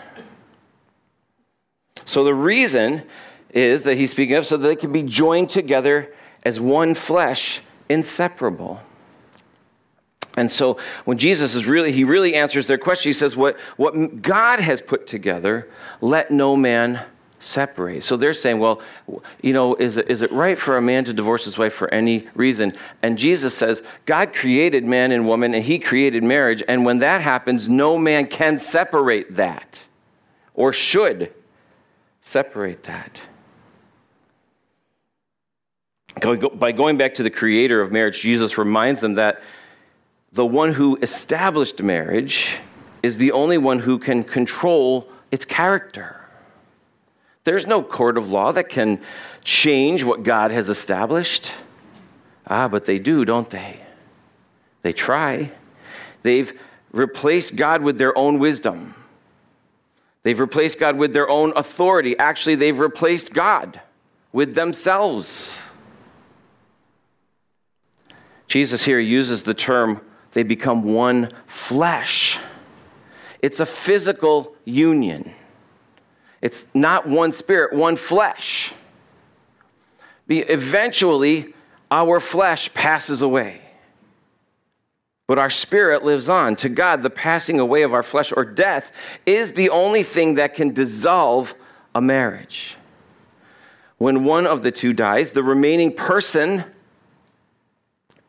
So 2.05 2.23
the 2.23 2.35
reason 2.35 3.03
is 3.49 3.83
that 3.83 3.97
he's 3.97 4.11
speaking 4.11 4.35
of 4.35 4.45
so 4.45 4.57
that 4.57 4.67
they 4.67 4.75
can 4.75 4.91
be 4.91 5.03
joined 5.03 5.49
together 5.49 6.13
as 6.43 6.59
one 6.59 6.93
flesh, 6.93 7.61
inseparable. 7.89 8.81
And 10.37 10.51
so 10.51 10.77
when 11.05 11.17
Jesus 11.17 11.55
is 11.55 11.65
really, 11.65 11.91
he 11.91 12.03
really 12.03 12.35
answers 12.35 12.67
their 12.67 12.77
question. 12.77 13.09
He 13.09 13.13
says, 13.13 13.35
What, 13.35 13.59
what 13.77 14.21
God 14.21 14.59
has 14.59 14.81
put 14.81 15.07
together, 15.07 15.69
let 15.99 16.31
no 16.31 16.55
man 16.55 17.03
separate. 17.39 18.03
So 18.03 18.15
they're 18.15 18.33
saying, 18.33 18.59
Well, 18.59 18.81
you 19.41 19.51
know, 19.51 19.75
is 19.75 19.97
it, 19.97 20.09
is 20.09 20.21
it 20.21 20.31
right 20.31 20.57
for 20.57 20.77
a 20.77 20.81
man 20.81 21.03
to 21.05 21.13
divorce 21.13 21.43
his 21.43 21.57
wife 21.57 21.73
for 21.73 21.93
any 21.93 22.27
reason? 22.33 22.71
And 23.01 23.17
Jesus 23.17 23.53
says, 23.53 23.83
God 24.05 24.33
created 24.33 24.85
man 24.85 25.11
and 25.11 25.27
woman, 25.27 25.53
and 25.53 25.63
he 25.63 25.79
created 25.79 26.23
marriage. 26.23 26.63
And 26.67 26.85
when 26.85 26.99
that 26.99 27.21
happens, 27.21 27.67
no 27.67 27.97
man 27.97 28.27
can 28.27 28.59
separate 28.59 29.35
that 29.35 29.85
or 30.53 30.71
should 30.71 31.33
separate 32.21 32.83
that. 32.83 33.21
By 36.21 36.71
going 36.71 36.97
back 36.97 37.15
to 37.15 37.23
the 37.23 37.29
creator 37.29 37.81
of 37.81 37.91
marriage, 37.91 38.21
Jesus 38.21 38.57
reminds 38.57 39.01
them 39.01 39.15
that 39.15 39.41
the 40.31 40.45
one 40.45 40.73
who 40.73 40.97
established 41.01 41.81
marriage 41.81 42.51
is 43.03 43.17
the 43.17 43.31
only 43.31 43.57
one 43.57 43.79
who 43.79 43.99
can 43.99 44.23
control 44.23 45.09
its 45.31 45.45
character. 45.45 46.21
There's 47.43 47.65
no 47.67 47.81
court 47.81 48.17
of 48.17 48.31
law 48.31 48.51
that 48.51 48.69
can 48.69 49.01
change 49.43 50.03
what 50.03 50.23
God 50.23 50.51
has 50.51 50.69
established. 50.69 51.53
Ah, 52.47 52.67
but 52.67 52.85
they 52.85 52.99
do, 52.99 53.25
don't 53.25 53.49
they? 53.49 53.81
They 54.83 54.93
try. 54.93 55.51
They've 56.21 56.57
replaced 56.91 57.55
God 57.55 57.81
with 57.81 57.97
their 57.97 58.15
own 58.17 58.39
wisdom. 58.39 58.95
They've 60.23 60.39
replaced 60.39 60.79
God 60.79 60.97
with 60.97 61.13
their 61.13 61.29
own 61.29 61.51
authority. 61.55 62.17
Actually, 62.17 62.55
they've 62.55 62.79
replaced 62.79 63.33
God 63.33 63.81
with 64.31 64.53
themselves. 64.53 65.63
Jesus 68.47 68.83
here 68.83 68.99
uses 68.99 69.43
the 69.43 69.53
term 69.53 70.01
they 70.33 70.43
become 70.43 70.83
one 70.83 71.29
flesh. 71.47 72.39
It's 73.41 73.59
a 73.59 73.65
physical 73.65 74.55
union. 74.65 75.33
It's 76.41 76.65
not 76.73 77.07
one 77.07 77.31
spirit, 77.31 77.73
one 77.73 77.95
flesh. 77.95 78.73
Eventually, 80.27 81.53
our 81.89 82.19
flesh 82.19 82.73
passes 82.73 83.21
away. 83.21 83.61
But 85.27 85.39
our 85.39 85.49
spirit 85.49 86.03
lives 86.03 86.29
on. 86.29 86.55
To 86.57 86.69
God, 86.69 87.03
the 87.03 87.09
passing 87.09 87.59
away 87.59 87.83
of 87.83 87.93
our 87.93 88.03
flesh 88.03 88.33
or 88.35 88.43
death 88.43 88.91
is 89.25 89.53
the 89.53 89.69
only 89.69 90.03
thing 90.03 90.35
that 90.35 90.55
can 90.55 90.73
dissolve 90.73 91.53
a 91.95 92.01
marriage. 92.01 92.75
When 93.97 94.25
one 94.25 94.47
of 94.47 94.63
the 94.63 94.71
two 94.71 94.93
dies, 94.93 95.31
the 95.31 95.43
remaining 95.43 95.93
person 95.93 96.63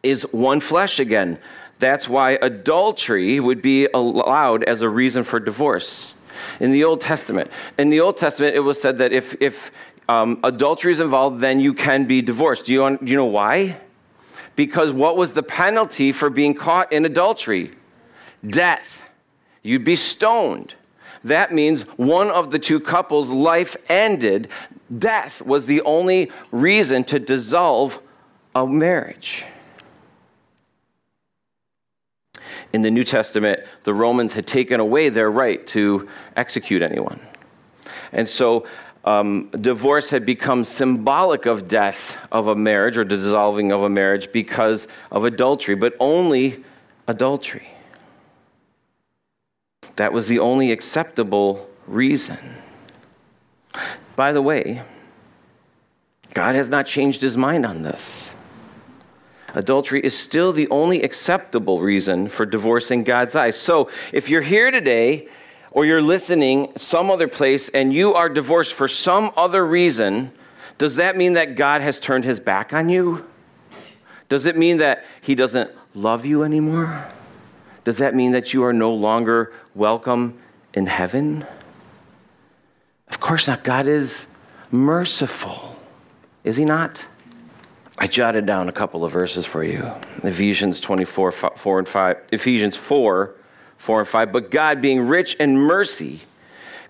is 0.03 0.25
one 0.33 0.61
flesh 0.61 0.99
again. 0.99 1.39
That's 1.83 2.09
why 2.09 2.39
adultery 2.41 3.41
would 3.41 3.61
be 3.61 3.89
allowed 3.93 4.63
as 4.63 4.83
a 4.83 4.89
reason 4.89 5.25
for 5.25 5.41
divorce 5.41 6.15
in 6.61 6.71
the 6.71 6.85
Old 6.85 7.01
Testament. 7.01 7.51
In 7.77 7.91
the 7.91 7.99
Old 7.99 8.17
Testament, 8.17 8.55
it 8.55 8.61
was 8.61 8.81
said 8.81 8.99
that 8.99 9.13
if, 9.13 9.35
if 9.41 9.73
um, 10.09 10.39
adultery 10.45 10.93
is 10.93 11.01
involved, 11.01 11.41
then 11.41 11.59
you 11.59 11.75
can 11.75 12.05
be 12.05 12.23
divorced. 12.23 12.67
Do 12.67 12.73
you, 12.73 12.99
do 12.99 13.11
you 13.11 13.17
know 13.17 13.27
why? 13.27 13.81
Because 14.55 14.93
what 14.93 15.17
was 15.17 15.33
the 15.33 15.43
penalty 15.43 16.13
for 16.13 16.31
being 16.31 16.55
caught 16.55 16.93
in 16.93 17.05
adultery? 17.05 17.73
Death. 18.47 19.03
You'd 19.65 19.83
be 19.83 19.97
stoned. 19.97 20.77
That 21.25 21.53
means 21.53 21.83
one 21.99 22.31
of 22.31 22.53
the 22.53 22.61
two 22.61 22.79
couples' 22.79 23.33
life 23.33 23.77
ended. 23.89 24.47
Death 24.97 25.43
was 25.43 25.67
the 25.67 25.81
only 25.81 26.31
reason 26.53 27.03
to 27.05 27.19
dissolve 27.19 28.01
a 28.55 28.69
marriage. 28.69 29.47
In 32.73 32.83
the 32.83 32.91
New 32.91 33.05
Testament, 33.05 33.61
the 33.85 33.93
Romans 33.95 34.35
had 34.35 34.47
taken 34.47 34.81
away 34.81 35.09
their 35.09 35.31
right 35.31 35.67
to 35.69 36.09
execute 36.37 36.83
anyone. 36.83 37.21
And 38.13 38.29
so 38.29 38.67
um, 39.05 39.49
divorce 39.51 40.11
had 40.11 40.25
become 40.25 40.65
symbolic 40.65 41.47
of 41.47 41.69
death 41.69 42.17
of 42.31 42.49
a 42.49 42.55
marriage 42.55 42.97
or 42.97 43.05
dissolving 43.05 43.73
of 43.73 43.83
a 43.83 43.89
marriage 43.89 44.31
because 44.33 44.89
of 45.11 45.25
adultery, 45.25 45.75
but 45.75 45.95
only 45.99 46.65
adultery. 47.09 47.69
That 49.97 50.13
was 50.13 50.27
the 50.27 50.39
only 50.39 50.73
acceptable 50.73 51.69
reason. 51.87 52.39
By 54.17 54.33
the 54.33 54.43
way, 54.43 54.83
God 56.35 56.55
has 56.55 56.71
not 56.71 56.87
changed 56.87 57.21
his 57.21 57.37
mind 57.37 57.67
on 57.67 57.83
this 57.83 58.31
adultery 59.55 60.01
is 60.01 60.17
still 60.19 60.53
the 60.53 60.69
only 60.71 61.03
acceptable 61.03 61.81
reason 61.81 62.29
for 62.29 62.47
divorcing 62.47 63.05
God's 63.05 63.35
eyes. 63.35 63.57
So 63.57 63.91
if 64.13 64.29
you're 64.29 64.43
here 64.43 64.71
today 64.71 65.29
or 65.71 65.85
you're 65.85 66.03
listening 66.03 66.73
some 66.77 67.11
other 67.11 67.29
place 67.29 67.69
and 67.71 67.93
you 67.93 68.15
are 68.15 68.29
divorced 68.29 68.75
for 68.75 68.89
some 68.89 69.31
other 69.37 69.67
reason, 69.67 70.33
does 70.79 70.97
that 70.97 71.17
mean 71.17 71.35
that 71.35 71.57
God 71.57 71.81
has 71.81 72.01
turned 72.01 72.25
his 72.25 72.41
back 72.41 72.73
on 72.73 72.89
you? 72.89 73.25
Does 74.29 74.47
it 74.47 74.57
mean 74.57 74.79
that 74.79 75.05
he 75.21 75.35
doesn't 75.35 75.71
love 75.95 76.25
you 76.25 76.43
anymore? 76.43 77.07
Does 77.85 77.99
that 77.99 78.15
mean 78.15 78.33
that 78.33 78.55
you 78.55 78.65
are 78.65 78.73
no 78.73 78.95
longer 78.95 79.53
welcome 79.75 80.39
in 80.73 80.87
heaven? 80.87 81.47
Of 83.09 83.21
course 83.21 83.49
not. 83.49 83.63
God 83.63 83.87
is 83.87 84.27
merciful, 84.71 85.77
is 86.45 86.57
he 86.57 86.65
not? 86.65 87.05
I 87.99 88.07
jotted 88.07 88.47
down 88.47 88.69
a 88.69 88.73
couple 88.73 89.05
of 89.05 89.13
verses 89.13 89.47
for 89.47 89.63
you. 89.63 89.91
Ephesians 90.23 90.81
24, 90.81 91.33
4 91.33 91.79
and 91.79 91.89
5. 91.89 92.17
Ephesians 92.33 92.77
4, 92.77 93.35
4 93.77 94.01
and 94.01 94.09
5. 94.09 94.33
But 94.33 94.51
God, 94.51 94.81
being 94.81 95.01
rich 95.07 95.35
in 95.35 95.57
mercy, 95.57 96.21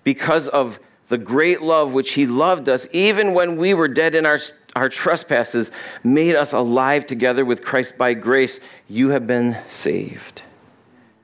because 0.03 0.47
of 0.47 0.79
the 1.09 1.17
great 1.17 1.61
love 1.61 1.93
which 1.93 2.13
He 2.13 2.25
loved 2.25 2.69
us, 2.69 2.87
even 2.93 3.33
when 3.33 3.57
we 3.57 3.73
were 3.73 3.87
dead 3.87 4.15
in 4.15 4.25
our, 4.25 4.39
our 4.75 4.89
trespasses, 4.89 5.71
made 6.03 6.35
us 6.35 6.53
alive 6.53 7.05
together 7.05 7.43
with 7.43 7.63
Christ 7.63 7.97
by 7.97 8.13
grace. 8.13 8.59
You 8.87 9.09
have 9.09 9.27
been 9.27 9.57
saved. 9.67 10.41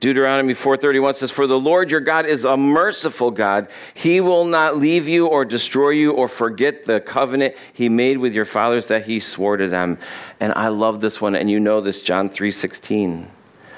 Deuteronomy 0.00 0.54
4:31 0.54 1.14
says 1.14 1.30
for 1.30 1.46
the 1.46 1.60
Lord 1.60 1.90
your 1.90 2.00
God 2.00 2.24
is 2.24 2.46
a 2.46 2.56
merciful 2.56 3.30
God. 3.30 3.68
He 3.92 4.22
will 4.22 4.46
not 4.46 4.78
leave 4.78 5.06
you 5.06 5.26
or 5.26 5.44
destroy 5.44 5.90
you 5.90 6.12
or 6.12 6.26
forget 6.26 6.86
the 6.86 7.00
covenant 7.00 7.54
he 7.74 7.90
made 7.90 8.16
with 8.16 8.34
your 8.34 8.46
fathers 8.46 8.86
that 8.88 9.04
he 9.04 9.20
swore 9.20 9.58
to 9.58 9.68
them. 9.68 9.98
And 10.40 10.54
I 10.56 10.68
love 10.68 11.02
this 11.02 11.20
one 11.20 11.34
and 11.34 11.50
you 11.50 11.60
know 11.60 11.82
this 11.82 12.00
John 12.00 12.30
3:16 12.30 13.26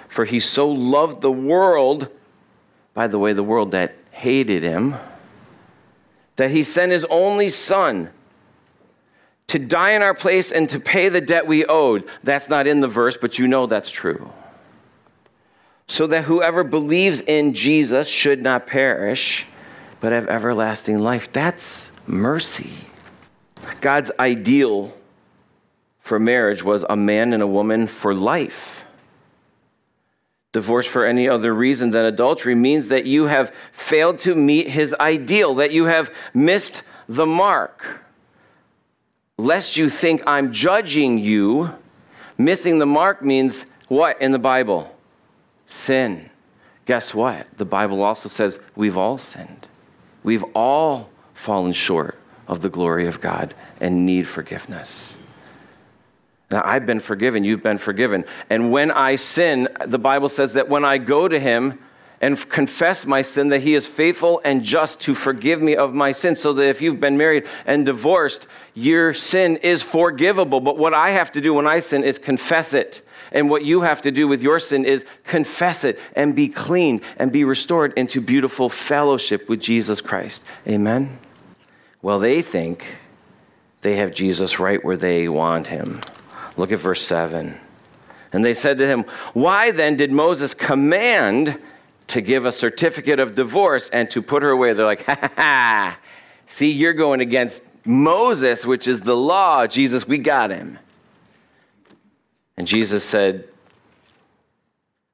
for 0.09 0.25
he 0.25 0.38
so 0.38 0.69
loved 0.69 1.23
the 1.23 1.33
world 1.33 2.09
by 2.95 3.09
the 3.09 3.19
way 3.19 3.33
the 3.33 3.43
world 3.43 3.73
that 3.73 3.95
hated 4.12 4.62
him 4.62 4.95
that 6.37 6.52
he 6.52 6.62
sent 6.62 6.93
his 6.93 7.05
only 7.07 7.49
son 7.49 8.11
to 9.49 9.59
die 9.59 9.91
in 9.91 10.02
our 10.02 10.14
place 10.14 10.52
and 10.52 10.69
to 10.71 10.79
pay 10.79 11.09
the 11.09 11.21
debt 11.21 11.47
we 11.49 11.67
owed. 11.67 12.07
That's 12.23 12.49
not 12.49 12.69
in 12.69 12.79
the 12.79 12.87
verse 12.87 13.17
but 13.17 13.41
you 13.41 13.49
know 13.49 13.67
that's 13.67 13.91
true 13.91 14.31
so 15.92 16.06
that 16.06 16.25
whoever 16.25 16.64
believes 16.64 17.20
in 17.20 17.52
Jesus 17.52 18.08
should 18.08 18.42
not 18.42 18.66
perish, 18.66 19.44
but 20.00 20.11
have 20.11 20.26
everlasting 20.26 21.00
life. 21.00 21.30
That's 21.34 21.90
mercy. 22.06 22.72
God's 23.82 24.11
ideal 24.18 24.96
for 26.00 26.18
marriage 26.18 26.62
was 26.62 26.82
a 26.88 26.96
man 26.96 27.34
and 27.34 27.42
a 27.42 27.46
woman 27.46 27.87
for 27.87 28.14
life. 28.14 28.87
Divorce 30.52 30.87
for 30.87 31.04
any 31.04 31.28
other 31.28 31.52
reason 31.52 31.90
than 31.90 32.06
adultery 32.06 32.54
means 32.54 32.88
that 32.88 33.04
you 33.04 33.25
have 33.25 33.54
failed 33.70 34.16
to 34.20 34.34
meet 34.34 34.68
his 34.68 34.94
ideal, 34.99 35.56
that 35.56 35.72
you 35.72 35.84
have 35.84 36.11
missed 36.32 36.84
the 37.06 37.26
mark. 37.26 38.02
Lest 39.37 39.76
you 39.76 39.90
think 39.90 40.22
I'm 40.26 40.54
judging 40.54 41.18
you, 41.18 41.70
missing 42.38 42.78
the 42.78 42.87
mark 42.87 43.20
means 43.22 43.66
what 43.88 44.22
in 44.22 44.32
the 44.32 44.38
Bible? 44.38 44.88
Sin. 45.73 46.31
Guess 46.87 47.14
what? 47.14 47.47
The 47.57 47.64
Bible 47.64 48.02
also 48.02 48.29
says 48.29 48.61
we've 48.76 48.97
all 48.97 49.19
sinned. 49.19 49.69
We've 50.23 50.45
all 50.55 51.11
fallen 51.35 51.73
short 51.73 52.19
of 52.47 52.61
the 52.61 52.69
glory 52.69 53.07
of 53.07 53.21
God 53.21 53.55
and 53.81 54.07
need 54.07 54.29
forgiveness. 54.29 55.17
Now, 56.50 56.62
I've 56.64 56.85
been 56.85 57.00
forgiven, 57.00 57.45
you've 57.45 57.62
been 57.62 57.79
forgiven. 57.79 58.25
And 58.50 58.71
when 58.71 58.91
I 58.91 59.17
sin, 59.17 59.69
the 59.87 59.99
Bible 59.99 60.29
says 60.29 60.52
that 60.52 60.69
when 60.69 60.85
I 60.85 60.99
go 60.99 61.26
to 61.26 61.41
Him 61.41 61.79
and 62.23 62.49
confess 62.49 63.05
my 63.05 63.21
sin, 63.21 63.49
that 63.49 63.61
He 63.61 63.75
is 63.75 63.87
faithful 63.87 64.41
and 64.45 64.62
just 64.62 65.00
to 65.00 65.14
forgive 65.14 65.61
me 65.61 65.76
of 65.76 65.93
my 65.93 66.12
sin. 66.12 66.35
So 66.35 66.55
that 66.55 66.67
if 66.67 66.81
you've 66.81 67.00
been 67.00 67.19
married 67.19 67.47
and 67.67 67.85
divorced, 67.85 68.47
your 68.73 69.12
sin 69.12 69.59
is 69.59 69.83
forgivable. 69.83 70.61
But 70.61 70.79
what 70.79 70.95
I 70.95 71.11
have 71.11 71.33
to 71.33 71.41
do 71.43 71.52
when 71.52 71.67
I 71.67 71.81
sin 71.81 72.05
is 72.05 72.19
confess 72.19 72.73
it 72.73 73.02
and 73.33 73.49
what 73.49 73.64
you 73.64 73.81
have 73.81 74.02
to 74.02 74.11
do 74.11 74.29
with 74.29 74.43
your 74.43 74.61
sin 74.61 74.85
is 74.85 75.05
confess 75.25 75.85
it 75.85 75.99
and 76.14 76.37
be 76.37 76.49
clean 76.49 77.00
and 77.17 77.33
be 77.33 77.45
restored 77.45 77.93
into 77.97 78.21
beautiful 78.21 78.69
fellowship 78.69 79.49
with 79.49 79.61
Jesus 79.61 80.00
Christ. 80.00 80.45
Amen? 80.69 81.19
Well, 82.02 82.19
they 82.19 82.43
think 82.43 82.87
they 83.81 83.97
have 83.97 84.14
Jesus 84.14 84.61
right 84.61 84.85
where 84.85 84.97
they 84.97 85.29
want 85.29 85.67
him. 85.67 86.00
Look 86.57 86.73
at 86.73 86.79
verse 86.79 87.02
7. 87.02 87.59
And 88.33 88.45
they 88.45 88.55
said 88.55 88.79
to 88.79 88.87
him, 88.87 89.05
Why 89.33 89.71
then 89.71 89.97
did 89.97 90.12
Moses 90.12 90.55
command 90.55 91.59
to 92.12 92.21
give 92.21 92.45
a 92.45 92.52
certificate 92.52 93.19
of 93.19 93.35
divorce 93.35 93.88
and 93.90 94.11
to 94.11 94.23
put 94.23 94.42
her 94.42 94.50
away? 94.50 94.73
They're 94.73 94.87
like, 94.87 95.02
Ha 95.07 95.16
ha 95.21 95.31
ha. 95.37 95.99
See, 96.47 96.71
you're 96.71 96.92
going 96.92 97.21
against 97.21 97.62
Moses, 97.85 98.64
which 98.64 98.87
is 98.87 99.00
the 99.00 99.16
law. 99.16 99.66
Jesus, 99.66 100.07
we 100.07 100.19
got 100.19 100.50
him. 100.50 100.78
And 102.57 102.66
Jesus 102.66 103.04
said, 103.04 103.49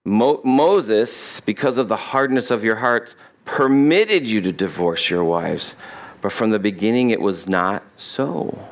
Mo- 0.05 0.41
Moses, 0.45 1.41
because 1.41 1.79
of 1.79 1.89
the 1.89 1.97
hardness 1.97 2.51
of 2.51 2.65
your 2.65 2.77
hearts, 2.77 3.15
permitted 3.45 4.27
you 4.27 4.41
to 4.41 4.53
divorce 4.53 5.09
your 5.09 5.25
wives, 5.25 5.77
but 6.21 6.33
from 6.33 6.51
the 6.51 6.59
beginning 6.59 7.11
it 7.11 7.21
was 7.21 7.49
not 7.49 7.83
so. 7.97 8.67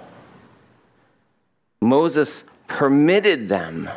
Moses 1.80 2.44
permitted 2.66 3.48
them 3.48 3.88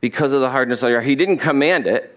because 0.00 0.32
of 0.32 0.40
the 0.40 0.50
hardness 0.50 0.82
of 0.82 0.90
your 0.90 1.00
heart. 1.00 1.08
He 1.08 1.14
didn't 1.16 1.38
command 1.38 1.86
it. 1.86 2.11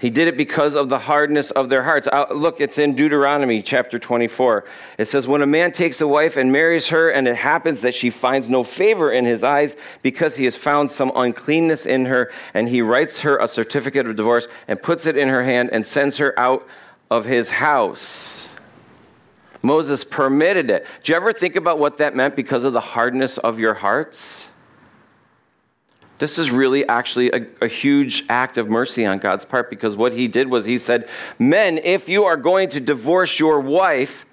He 0.00 0.10
did 0.10 0.28
it 0.28 0.36
because 0.36 0.76
of 0.76 0.90
the 0.90 0.98
hardness 0.98 1.50
of 1.52 1.70
their 1.70 1.82
hearts. 1.82 2.06
Uh, 2.06 2.26
look, 2.30 2.60
it's 2.60 2.76
in 2.76 2.94
Deuteronomy 2.94 3.62
chapter 3.62 3.98
24. 3.98 4.64
It 4.98 5.06
says, 5.06 5.26
When 5.26 5.40
a 5.40 5.46
man 5.46 5.72
takes 5.72 6.02
a 6.02 6.06
wife 6.06 6.36
and 6.36 6.52
marries 6.52 6.88
her, 6.88 7.08
and 7.10 7.26
it 7.26 7.36
happens 7.36 7.80
that 7.80 7.94
she 7.94 8.10
finds 8.10 8.50
no 8.50 8.62
favor 8.62 9.10
in 9.10 9.24
his 9.24 9.42
eyes 9.42 9.74
because 10.02 10.36
he 10.36 10.44
has 10.44 10.54
found 10.54 10.90
some 10.90 11.12
uncleanness 11.16 11.86
in 11.86 12.04
her, 12.04 12.30
and 12.52 12.68
he 12.68 12.82
writes 12.82 13.20
her 13.20 13.38
a 13.38 13.48
certificate 13.48 14.06
of 14.06 14.16
divorce 14.16 14.48
and 14.68 14.82
puts 14.82 15.06
it 15.06 15.16
in 15.16 15.28
her 15.28 15.42
hand 15.42 15.70
and 15.72 15.86
sends 15.86 16.18
her 16.18 16.38
out 16.38 16.66
of 17.10 17.24
his 17.24 17.50
house. 17.50 18.54
Moses 19.62 20.04
permitted 20.04 20.70
it. 20.70 20.86
Do 21.02 21.12
you 21.12 21.16
ever 21.16 21.32
think 21.32 21.56
about 21.56 21.78
what 21.78 21.98
that 21.98 22.14
meant 22.14 22.36
because 22.36 22.64
of 22.64 22.74
the 22.74 22.80
hardness 22.80 23.38
of 23.38 23.58
your 23.58 23.74
hearts? 23.74 24.50
This 26.18 26.38
is 26.38 26.50
really 26.50 26.86
actually 26.88 27.30
a, 27.30 27.46
a, 27.60 27.68
huge 27.68 28.24
act 28.28 28.56
of 28.56 28.68
mercy 28.68 29.04
on 29.04 29.18
God's 29.18 29.44
part 29.44 29.68
because 29.68 29.96
what 29.96 30.14
he 30.14 30.28
did 30.28 30.48
was 30.48 30.64
he 30.64 30.78
said, 30.78 31.08
Men, 31.38 31.78
if 31.78 32.08
you 32.08 32.24
are 32.24 32.36
going 32.36 32.70
to 32.70 32.80
divorce 32.80 33.38
your 33.38 33.60
wife, 33.60 34.24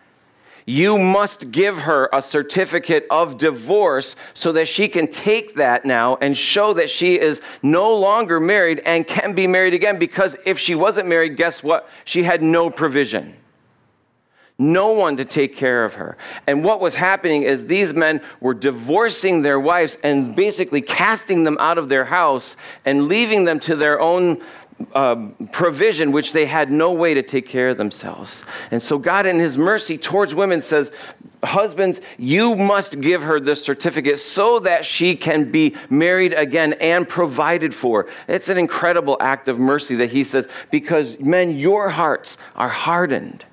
you 0.66 0.98
must 0.98 1.52
give 1.52 1.80
her 1.80 2.10
a 2.14 2.22
certificate 2.22 3.06
of 3.10 3.38
divorce 3.38 4.16
so 4.34 4.54
that 4.54 4.68
she 4.70 4.88
can 4.88 5.08
take 5.08 5.56
that 5.56 5.84
now 5.84 6.18
and 6.22 6.38
show 6.38 6.74
that 6.74 6.90
she 6.90 7.20
is 7.20 7.42
no 7.62 7.94
longer 7.94 8.40
married 8.40 8.82
and 8.86 9.06
can 9.06 9.34
be 9.34 9.46
married 9.46 9.74
again. 9.74 10.00
Because 10.00 10.38
if 10.46 10.58
she 10.58 10.76
wasn't 10.76 11.10
married, 11.10 11.36
guess 11.36 11.62
what? 11.62 11.90
She 12.06 12.24
had 12.24 12.42
no 12.42 12.70
provision 12.70 13.36
no 14.60 14.92
one 14.92 15.18
to 15.18 15.26
take 15.26 15.56
care 15.56 15.84
of 15.84 15.96
her. 15.96 16.18
And 16.46 16.64
what 16.64 16.80
was 16.80 16.96
happening 16.96 17.44
is 17.44 17.66
these 17.66 17.94
men 17.94 18.22
were 18.40 18.54
divorcing 18.54 19.42
their 19.42 19.60
wives 19.60 19.98
and 20.04 20.36
basically 20.36 20.82
casting 20.82 21.44
them 21.44 21.58
out 21.60 21.78
of 21.78 21.90
their 21.90 22.06
house 22.06 22.56
and 22.86 23.08
leaving 23.08 23.46
them 23.46 23.60
to 23.62 23.76
their 23.76 24.00
own 24.00 24.42
uh, 24.94 25.16
provision, 25.52 26.12
which 26.12 26.34
they 26.34 26.46
had 26.46 26.72
no 26.72 26.92
way 26.92 27.14
to 27.14 27.24
take 27.24 27.48
care 27.48 27.70
of 27.70 27.78
themselves. 27.78 28.44
And 28.72 28.82
so, 28.82 28.98
God, 28.98 29.26
in 29.26 29.40
His 29.40 29.58
mercy 29.58 29.98
towards 29.98 30.36
women, 30.36 30.62
says, 30.62 30.92
Husbands, 31.44 32.00
you 32.18 32.56
must 32.56 33.02
give 33.02 33.22
her 33.22 33.40
this 33.40 33.64
certificate 33.64 34.18
so 34.18 34.60
that 34.60 34.86
she 34.86 35.16
can 35.16 35.52
be 35.52 35.76
married 35.90 36.32
again 36.34 36.74
and 36.74 37.08
provided 37.08 37.76
for. 37.76 38.08
It's 38.30 38.48
an 38.48 38.58
incredible 38.58 39.18
act 39.20 39.50
of 39.50 39.60
mercy 39.60 39.96
that 39.96 40.12
He 40.12 40.24
says, 40.24 40.48
because 40.72 41.20
men, 41.20 41.58
your 41.58 41.90
hearts 41.90 42.38
are 42.56 42.70
hardened. 42.70 43.46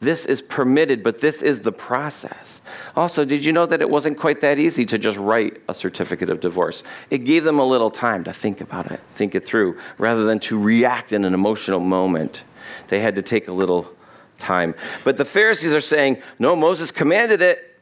This 0.00 0.24
is 0.24 0.40
permitted, 0.40 1.02
but 1.02 1.20
this 1.20 1.42
is 1.42 1.60
the 1.60 1.72
process. 1.72 2.62
Also, 2.96 3.26
did 3.26 3.44
you 3.44 3.52
know 3.52 3.66
that 3.66 3.82
it 3.82 3.90
wasn't 3.90 4.16
quite 4.16 4.40
that 4.40 4.58
easy 4.58 4.86
to 4.86 4.98
just 4.98 5.18
write 5.18 5.60
a 5.68 5.74
certificate 5.74 6.30
of 6.30 6.40
divorce? 6.40 6.82
It 7.10 7.18
gave 7.18 7.44
them 7.44 7.58
a 7.58 7.64
little 7.64 7.90
time 7.90 8.24
to 8.24 8.32
think 8.32 8.62
about 8.62 8.90
it, 8.90 9.00
think 9.12 9.34
it 9.34 9.44
through, 9.44 9.78
rather 9.98 10.24
than 10.24 10.40
to 10.40 10.58
react 10.58 11.12
in 11.12 11.26
an 11.26 11.34
emotional 11.34 11.80
moment. 11.80 12.44
They 12.88 13.00
had 13.00 13.14
to 13.16 13.22
take 13.22 13.48
a 13.48 13.52
little 13.52 13.92
time. 14.38 14.74
But 15.04 15.18
the 15.18 15.26
Pharisees 15.26 15.74
are 15.74 15.82
saying, 15.82 16.22
no, 16.38 16.56
Moses 16.56 16.90
commanded 16.90 17.42
it. 17.42 17.78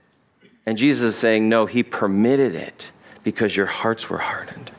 And 0.66 0.76
Jesus 0.76 1.10
is 1.10 1.16
saying, 1.16 1.48
no, 1.48 1.66
he 1.66 1.84
permitted 1.84 2.56
it 2.56 2.90
because 3.22 3.56
your 3.56 3.66
hearts 3.66 4.10
were 4.10 4.18
hardened. 4.18 4.72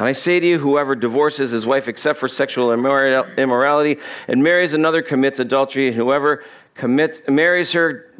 And 0.00 0.08
I 0.08 0.12
say 0.12 0.40
to 0.40 0.46
you, 0.46 0.58
whoever 0.58 0.94
divorces 0.94 1.50
his 1.50 1.66
wife 1.66 1.86
except 1.86 2.18
for 2.18 2.26
sexual 2.26 2.72
immorality 2.72 4.00
and 4.28 4.42
marries 4.42 4.72
another 4.72 5.02
commits 5.02 5.40
adultery, 5.40 5.88
and 5.88 5.96
whoever 5.96 6.42
commits, 6.74 7.20
marries 7.28 7.72
her, 7.74 8.10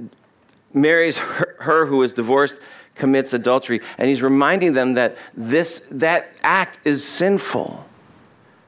marries 0.74 1.16
her, 1.16 1.56
her 1.58 1.86
who 1.86 2.02
is 2.02 2.12
divorced 2.12 2.58
commits 2.96 3.32
adultery. 3.32 3.80
And 3.96 4.10
he's 4.10 4.20
reminding 4.20 4.74
them 4.74 4.92
that 4.92 5.16
this, 5.32 5.80
that 5.92 6.34
act 6.42 6.80
is 6.84 7.02
sinful. 7.02 7.82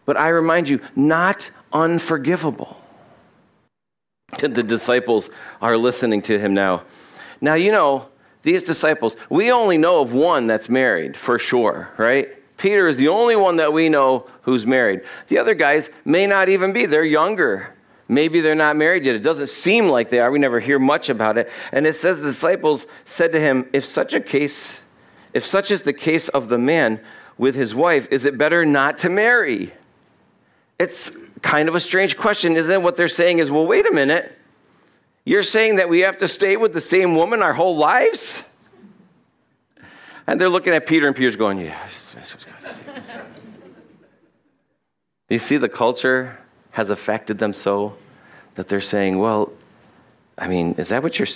But 0.07 0.17
I 0.17 0.29
remind 0.29 0.71
you, 0.71 0.81
not 0.97 1.51
unforgivable. 1.71 2.81
The 4.39 4.63
disciples 4.63 5.29
are 5.61 5.77
listening 5.77 6.23
to 6.23 6.39
him 6.39 6.55
now. 6.55 6.85
Now, 7.43 7.55
you 7.55 7.73
know, 7.73 8.09
these 8.41 8.65
disciples, 8.65 9.19
we 9.29 9.53
only 9.53 9.77
know 9.77 10.01
of 10.01 10.15
one 10.15 10.47
that's 10.47 10.71
married 10.71 11.15
for 11.15 11.39
sure, 11.39 11.91
right? 11.99 12.31
Peter 12.63 12.87
is 12.87 12.97
the 12.97 13.09
only 13.09 13.35
one 13.35 13.57
that 13.57 13.73
we 13.73 13.89
know 13.89 14.25
who's 14.43 14.65
married. 14.65 15.01
The 15.27 15.37
other 15.39 15.53
guys 15.53 15.91
may 16.05 16.29
not 16.29 16.49
even 16.49 16.73
be, 16.73 16.87
they're 16.87 17.03
younger. 17.03 17.75
Maybe 18.07 18.41
they're 18.41 18.55
not 18.55 18.77
married 18.77 19.05
yet. 19.05 19.17
It 19.17 19.25
doesn't 19.25 19.49
seem 19.49 19.89
like 19.89 20.11
they 20.11 20.21
are. 20.21 20.31
We 20.31 20.39
never 20.39 20.61
hear 20.61 20.79
much 20.79 21.09
about 21.09 21.39
it. 21.39 21.51
And 21.73 21.89
it 21.89 21.95
says 21.95 22.21
the 22.21 22.29
disciples 22.29 22.87
said 23.05 23.33
to 23.33 23.41
him, 23.41 23.69
If 23.73 23.85
such 23.85 24.13
a 24.13 24.21
case, 24.21 24.81
if 25.33 25.45
such 25.45 25.73
is 25.73 25.83
the 25.83 25.93
case 25.93 26.29
of 26.29 26.49
the 26.49 26.57
man 26.57 27.01
with 27.37 27.57
his 27.57 27.75
wife, 27.75 28.07
is 28.13 28.27
it 28.27 28.39
better 28.39 28.65
not 28.65 28.97
to 28.99 29.09
marry? 29.09 29.73
It's 30.79 31.11
kind 31.41 31.69
of 31.69 31.75
a 31.75 31.81
strange 31.81 32.17
question, 32.17 32.55
isn't 32.55 32.73
it? 32.73 32.81
What 32.81 32.97
they're 32.97 33.09
saying 33.09 33.41
is, 33.41 33.51
well, 33.51 33.67
wait 33.67 33.89
a 33.89 33.93
minute. 33.93 34.39
You're 35.25 35.43
saying 35.43 35.77
that 35.77 35.89
we 35.89 36.01
have 36.01 36.19
to 36.19 36.29
stay 36.29 36.57
with 36.57 36.75
the 36.75 36.81
same 36.81 37.17
woman 37.17 37.43
our 37.43 37.55
whole 37.55 37.77
lives? 37.77 38.45
And 40.27 40.41
they're 40.41 40.49
looking 40.49 40.73
at 40.73 40.87
Peter, 40.87 41.07
and 41.07 41.17
Peter's 41.17 41.37
going, 41.37 41.59
Yes. 41.59 42.17
you 45.29 45.39
see, 45.39 45.57
the 45.57 45.69
culture 45.69 46.39
has 46.73 46.91
affected 46.91 47.39
them 47.39 47.53
so 47.53 47.97
that 48.55 48.69
they're 48.69 48.81
saying, 48.81 49.19
Well, 49.19 49.53
I 50.39 50.49
mean, 50.49 50.75
is 50.79 50.89
that 50.89 51.03
what 51.03 51.19
you're? 51.19 51.29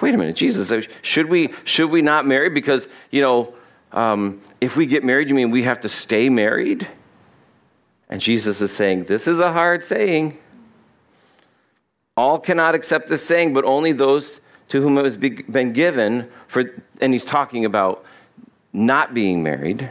Wait 0.00 0.14
a 0.14 0.18
minute, 0.18 0.36
Jesus. 0.36 0.86
Should 1.02 1.28
we 1.28 1.52
should 1.64 1.90
we 1.90 2.02
not 2.02 2.26
marry 2.26 2.48
because 2.48 2.88
you 3.10 3.20
know 3.20 3.54
um, 3.92 4.40
if 4.60 4.76
we 4.76 4.86
get 4.86 5.04
married, 5.04 5.28
you 5.28 5.34
mean 5.34 5.50
we 5.50 5.64
have 5.64 5.80
to 5.80 5.88
stay 5.88 6.28
married? 6.28 6.86
And 8.08 8.20
Jesus 8.20 8.60
is 8.60 8.72
saying, 8.72 9.04
This 9.04 9.26
is 9.26 9.40
a 9.40 9.52
hard 9.52 9.82
saying. 9.82 10.38
All 12.16 12.38
cannot 12.38 12.74
accept 12.74 13.08
this 13.08 13.22
saying, 13.22 13.52
but 13.52 13.64
only 13.64 13.92
those 13.92 14.40
to 14.68 14.80
whom 14.80 14.96
it 14.96 15.04
has 15.04 15.16
been 15.16 15.72
given. 15.72 16.30
For, 16.46 16.72
and 17.00 17.12
he's 17.12 17.26
talking 17.26 17.64
about 17.64 18.04
not 18.76 19.14
being 19.14 19.42
married. 19.42 19.90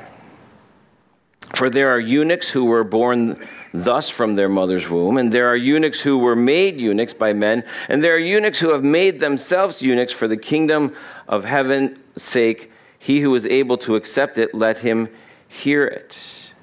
For 1.55 1.69
there 1.69 1.89
are 1.89 1.99
eunuchs 1.99 2.49
who 2.49 2.65
were 2.65 2.83
born 2.83 3.39
thus 3.73 4.09
from 4.09 4.35
their 4.35 4.47
mother's 4.47 4.89
womb, 4.89 5.17
and 5.17 5.31
there 5.31 5.47
are 5.47 5.55
eunuchs 5.55 5.99
who 5.99 6.17
were 6.17 6.35
made 6.35 6.79
eunuchs 6.79 7.13
by 7.13 7.33
men, 7.33 7.63
and 7.89 8.03
there 8.03 8.15
are 8.15 8.19
eunuchs 8.19 8.59
who 8.59 8.69
have 8.69 8.83
made 8.83 9.19
themselves 9.19 9.81
eunuchs 9.81 10.13
for 10.13 10.27
the 10.27 10.37
kingdom 10.37 10.95
of 11.27 11.43
heaven's 11.43 11.97
sake. 12.15 12.71
He 12.99 13.21
who 13.21 13.33
is 13.35 13.45
able 13.45 13.77
to 13.79 13.95
accept 13.95 14.37
it, 14.37 14.53
let 14.53 14.77
him 14.77 15.09
hear 15.47 15.85
it. 15.85 16.53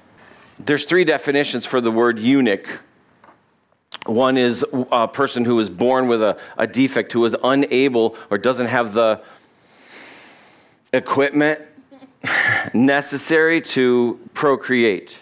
There's 0.59 0.85
three 0.85 1.03
definitions 1.03 1.65
for 1.65 1.81
the 1.81 1.91
word 1.91 2.19
eunuch. 2.19 2.67
One 4.05 4.37
is 4.37 4.65
a 4.91 5.07
person 5.07 5.45
who 5.45 5.59
is 5.59 5.69
born 5.69 6.07
with 6.07 6.21
a, 6.21 6.37
a 6.57 6.67
defect, 6.67 7.11
who 7.11 7.23
is 7.25 7.35
unable 7.43 8.17
or 8.29 8.37
doesn't 8.37 8.67
have 8.67 8.93
the 8.93 9.21
equipment 10.93 11.61
necessary 12.73 13.61
to 13.61 14.19
procreate. 14.33 15.21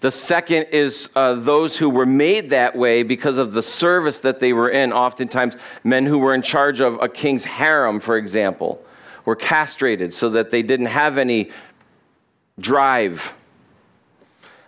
The 0.00 0.10
second 0.10 0.64
is 0.72 1.08
uh, 1.16 1.34
those 1.34 1.78
who 1.78 1.88
were 1.88 2.06
made 2.06 2.50
that 2.50 2.76
way 2.76 3.02
because 3.02 3.38
of 3.38 3.52
the 3.52 3.62
service 3.62 4.20
that 4.20 4.40
they 4.40 4.52
were 4.52 4.68
in. 4.68 4.92
Oftentimes, 4.92 5.56
men 5.84 6.04
who 6.04 6.18
were 6.18 6.34
in 6.34 6.42
charge 6.42 6.80
of 6.80 7.00
a 7.02 7.08
king's 7.08 7.44
harem, 7.44 7.98
for 7.98 8.16
example, 8.16 8.84
were 9.24 9.36
castrated 9.36 10.12
so 10.12 10.28
that 10.30 10.50
they 10.50 10.62
didn't 10.62 10.86
have 10.86 11.18
any 11.18 11.50
drive. 12.60 13.32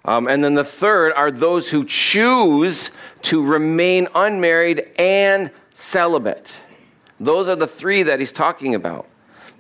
Um, 0.04 0.26
and 0.26 0.42
then 0.42 0.54
the 0.54 0.64
third 0.64 1.12
are 1.12 1.30
those 1.30 1.70
who 1.70 1.84
choose 1.84 2.90
to 3.22 3.44
remain 3.44 4.08
unmarried 4.14 4.90
and 4.98 5.50
celibate. 5.74 6.58
Those 7.20 7.48
are 7.48 7.56
the 7.56 7.66
three 7.66 8.02
that 8.04 8.18
he's 8.18 8.32
talking 8.32 8.74
about. 8.74 9.06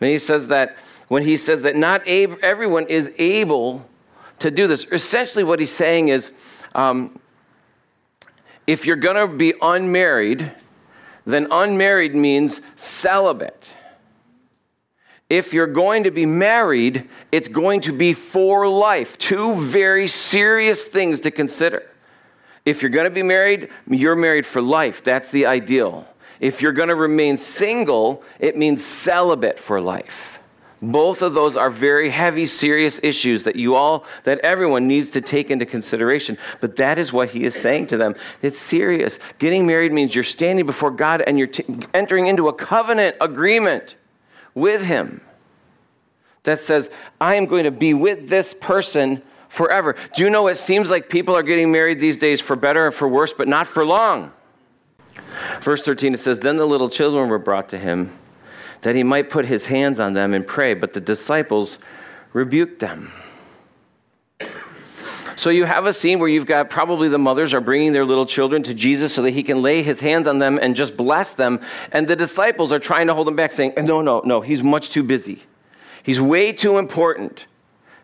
And 0.00 0.08
he 0.08 0.18
says 0.18 0.48
that 0.48 0.76
when 1.08 1.24
he 1.24 1.36
says 1.36 1.62
that 1.62 1.74
not 1.74 2.06
everyone 2.06 2.86
is 2.86 3.12
able 3.18 3.88
to 4.38 4.50
do 4.50 4.66
this. 4.66 4.86
Essentially, 4.92 5.42
what 5.42 5.58
he's 5.58 5.72
saying 5.72 6.08
is 6.08 6.32
um, 6.74 7.18
if 8.66 8.86
you're 8.86 8.96
going 8.96 9.16
to 9.16 9.34
be 9.34 9.54
unmarried, 9.60 10.52
then 11.26 11.48
unmarried 11.50 12.14
means 12.14 12.60
celibate. 12.76 13.74
if 15.30 15.52
you're 15.52 15.66
going 15.66 16.04
to 16.04 16.10
be 16.10 16.24
married, 16.24 17.08
it's 17.30 17.48
going 17.48 17.82
to 17.82 17.92
be 17.92 18.12
for 18.12 18.66
life. 18.66 19.18
Two 19.18 19.54
very 19.56 20.06
serious 20.06 20.86
things 20.86 21.20
to 21.20 21.30
consider. 21.30 21.82
If 22.64 22.82
you're 22.82 22.90
going 22.90 23.04
to 23.04 23.10
be 23.10 23.22
married, 23.22 23.68
you're 23.88 24.16
married 24.16 24.46
for 24.46 24.62
life. 24.62 25.02
That's 25.04 25.30
the 25.30 25.46
ideal. 25.46 26.06
If 26.40 26.62
you're 26.62 26.72
going 26.72 26.88
to 26.88 26.94
remain 26.94 27.36
single, 27.36 28.22
it 28.38 28.56
means 28.56 28.84
celibate 28.84 29.58
for 29.58 29.80
life. 29.80 30.37
Both 30.80 31.22
of 31.22 31.34
those 31.34 31.56
are 31.56 31.70
very 31.70 32.08
heavy, 32.08 32.46
serious 32.46 33.00
issues 33.02 33.42
that 33.44 33.56
you 33.56 33.74
all, 33.74 34.04
that 34.22 34.38
everyone 34.40 34.86
needs 34.86 35.10
to 35.10 35.20
take 35.20 35.50
into 35.50 35.66
consideration. 35.66 36.38
But 36.60 36.76
that 36.76 36.98
is 36.98 37.12
what 37.12 37.30
he 37.30 37.44
is 37.44 37.54
saying 37.54 37.88
to 37.88 37.96
them. 37.96 38.14
It's 38.42 38.58
serious. 38.58 39.18
Getting 39.38 39.66
married 39.66 39.92
means 39.92 40.14
you're 40.14 40.22
standing 40.22 40.66
before 40.66 40.92
God 40.92 41.20
and 41.22 41.36
you're 41.36 41.48
t- 41.48 41.64
entering 41.94 42.28
into 42.28 42.46
a 42.46 42.52
covenant 42.52 43.16
agreement 43.20 43.96
with 44.54 44.84
him 44.84 45.20
that 46.44 46.60
says, 46.60 46.90
I 47.20 47.34
am 47.34 47.46
going 47.46 47.64
to 47.64 47.72
be 47.72 47.92
with 47.92 48.28
this 48.28 48.54
person 48.54 49.20
forever. 49.48 49.96
Do 50.14 50.22
you 50.22 50.30
know 50.30 50.46
it 50.46 50.56
seems 50.56 50.90
like 50.92 51.08
people 51.08 51.34
are 51.36 51.42
getting 51.42 51.72
married 51.72 51.98
these 51.98 52.18
days 52.18 52.40
for 52.40 52.54
better 52.54 52.86
and 52.86 52.94
for 52.94 53.08
worse, 53.08 53.32
but 53.32 53.48
not 53.48 53.66
for 53.66 53.84
long? 53.84 54.32
Verse 55.60 55.84
13 55.84 56.14
it 56.14 56.18
says, 56.18 56.38
Then 56.38 56.56
the 56.56 56.66
little 56.66 56.88
children 56.88 57.28
were 57.28 57.40
brought 57.40 57.68
to 57.70 57.78
him 57.78 58.12
that 58.82 58.94
he 58.94 59.02
might 59.02 59.30
put 59.30 59.44
his 59.44 59.66
hands 59.66 60.00
on 60.00 60.14
them 60.14 60.34
and 60.34 60.46
pray, 60.46 60.74
but 60.74 60.92
the 60.92 61.00
disciples 61.00 61.78
rebuked 62.32 62.80
them. 62.80 63.12
So 65.38 65.50
you 65.50 65.66
have 65.66 65.86
a 65.86 65.92
scene 65.92 66.18
where 66.18 66.28
you've 66.28 66.46
got 66.46 66.68
probably 66.68 67.08
the 67.08 67.18
mothers 67.18 67.54
are 67.54 67.60
bringing 67.60 67.92
their 67.92 68.04
little 68.04 68.26
children 68.26 68.60
to 68.64 68.74
Jesus 68.74 69.14
so 69.14 69.22
that 69.22 69.30
he 69.30 69.44
can 69.44 69.62
lay 69.62 69.82
his 69.82 70.00
hands 70.00 70.26
on 70.26 70.40
them 70.40 70.58
and 70.60 70.74
just 70.74 70.96
bless 70.96 71.32
them. 71.32 71.60
And 71.92 72.08
the 72.08 72.16
disciples 72.16 72.72
are 72.72 72.80
trying 72.80 73.06
to 73.06 73.14
hold 73.14 73.28
him 73.28 73.36
back, 73.36 73.52
saying, 73.52 73.74
No, 73.76 74.02
no, 74.02 74.20
no, 74.24 74.40
he's 74.40 74.64
much 74.64 74.90
too 74.90 75.04
busy. 75.04 75.42
He's 76.02 76.20
way 76.20 76.52
too 76.52 76.76
important 76.78 77.46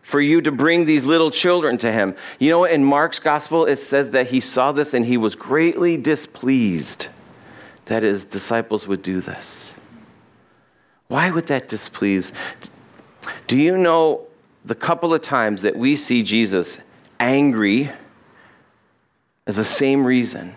for 0.01 0.21
you 0.21 0.39
to 0.39 0.51
bring 0.51 0.85
these 0.85 1.03
little 1.03 1.29
children 1.29 1.77
to 1.79 1.91
him. 1.91 2.15
You 2.39 2.51
know, 2.51 2.63
in 2.63 2.85
Mark's 2.85 3.19
gospel, 3.19 3.65
it 3.65 3.77
says 3.77 4.11
that 4.11 4.27
he 4.27 4.39
saw 4.39 4.71
this 4.71 4.93
and 4.93 5.05
he 5.05 5.17
was 5.17 5.35
greatly 5.35 5.97
displeased 5.97 7.07
that 7.87 8.03
his 8.03 8.23
disciples 8.23 8.87
would 8.87 9.01
do 9.01 9.19
this. 9.19 9.74
Why 11.07 11.29
would 11.31 11.47
that 11.47 11.67
displease? 11.67 12.33
Do 13.47 13.57
you 13.57 13.77
know 13.77 14.27
the 14.63 14.75
couple 14.75 15.13
of 15.13 15.21
times 15.21 15.61
that 15.61 15.75
we 15.75 15.95
see 15.95 16.23
Jesus 16.23 16.79
angry, 17.19 17.91
the 19.45 19.63
same 19.63 20.05
reason? 20.05 20.55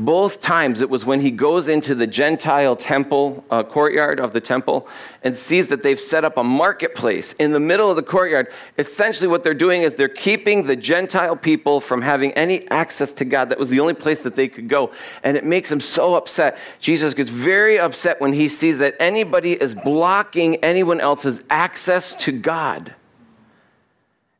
Both 0.00 0.40
times 0.40 0.80
it 0.80 0.88
was 0.88 1.04
when 1.04 1.20
he 1.20 1.32
goes 1.32 1.68
into 1.68 1.92
the 1.92 2.06
Gentile 2.06 2.76
temple, 2.76 3.42
uh, 3.50 3.64
courtyard 3.64 4.20
of 4.20 4.32
the 4.32 4.40
temple, 4.40 4.86
and 5.24 5.34
sees 5.34 5.66
that 5.68 5.82
they've 5.82 5.98
set 5.98 6.24
up 6.24 6.36
a 6.36 6.44
marketplace 6.44 7.32
in 7.32 7.50
the 7.50 7.58
middle 7.58 7.90
of 7.90 7.96
the 7.96 8.04
courtyard. 8.04 8.52
Essentially, 8.78 9.26
what 9.26 9.42
they're 9.42 9.54
doing 9.54 9.82
is 9.82 9.96
they're 9.96 10.08
keeping 10.08 10.62
the 10.62 10.76
Gentile 10.76 11.34
people 11.34 11.80
from 11.80 12.00
having 12.00 12.30
any 12.34 12.70
access 12.70 13.12
to 13.14 13.24
God. 13.24 13.50
That 13.50 13.58
was 13.58 13.70
the 13.70 13.80
only 13.80 13.94
place 13.94 14.20
that 14.20 14.36
they 14.36 14.46
could 14.46 14.68
go. 14.68 14.92
And 15.24 15.36
it 15.36 15.44
makes 15.44 15.70
him 15.70 15.80
so 15.80 16.14
upset. 16.14 16.58
Jesus 16.78 17.12
gets 17.12 17.30
very 17.30 17.80
upset 17.80 18.20
when 18.20 18.32
he 18.32 18.46
sees 18.46 18.78
that 18.78 18.94
anybody 19.00 19.54
is 19.54 19.74
blocking 19.74 20.56
anyone 20.56 21.00
else's 21.00 21.42
access 21.50 22.14
to 22.14 22.30
God. 22.30 22.94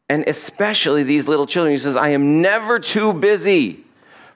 And 0.08 0.22
especially 0.28 1.02
these 1.02 1.26
little 1.26 1.46
children. 1.46 1.72
He 1.72 1.78
says, 1.78 1.96
I 1.96 2.10
am 2.10 2.40
never 2.40 2.78
too 2.78 3.12
busy 3.12 3.84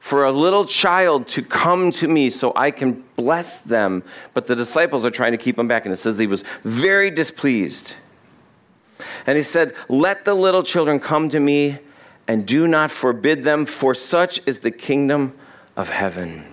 for 0.03 0.25
a 0.25 0.33
little 0.33 0.65
child 0.65 1.29
to 1.29 1.43
come 1.43 1.93
to 1.93 2.09
me 2.09 2.29
so 2.29 2.53
I 2.57 2.73
can 2.73 3.05
bless 3.15 3.61
them. 3.61 4.03
But 4.35 4.49
the 4.49 4.57
disciples 4.57 5.07
are 5.07 5.13
trying 5.13 5.31
to 5.31 5.39
keep 5.39 5.57
him 5.57 5.69
back. 5.69 5.87
And 5.87 5.93
it 5.93 5.97
says 5.97 6.19
he 6.19 6.27
was 6.27 6.43
very 6.65 7.09
displeased. 7.09 7.95
And 9.29 9.37
he 9.37 9.45
said, 9.45 9.77
Let 9.89 10.25
the 10.25 10.35
little 10.35 10.65
children 10.65 10.99
come 10.99 11.29
to 11.29 11.39
me 11.39 11.79
and 12.27 12.45
do 12.45 12.67
not 12.67 12.91
forbid 12.91 13.45
them, 13.45 13.65
for 13.65 13.95
such 13.95 14.41
is 14.45 14.59
the 14.59 14.73
kingdom 14.73 15.35
of 15.77 15.89
heaven. 15.89 16.53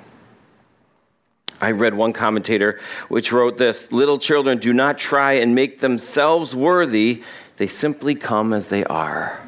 I 1.60 1.72
read 1.72 1.96
one 1.96 2.14
commentator 2.14 2.80
which 3.08 3.32
wrote 3.32 3.58
this 3.58 3.92
Little 3.92 4.20
children 4.20 4.60
do 4.60 4.74
not 4.74 5.00
try 5.00 5.34
and 5.34 5.56
make 5.56 5.80
themselves 5.80 6.56
worthy, 6.56 7.24
they 7.58 7.66
simply 7.66 8.14
come 8.14 8.54
as 8.54 8.68
they 8.68 8.84
are. 8.84 9.42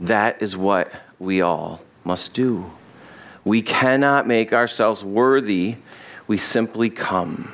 That 0.00 0.42
is 0.42 0.56
what 0.56 0.90
we 1.20 1.42
all 1.42 1.80
must 2.02 2.34
do. 2.34 2.72
We 3.50 3.62
cannot 3.62 4.28
make 4.28 4.52
ourselves 4.52 5.02
worthy. 5.02 5.74
We 6.28 6.38
simply 6.38 6.88
come. 6.88 7.52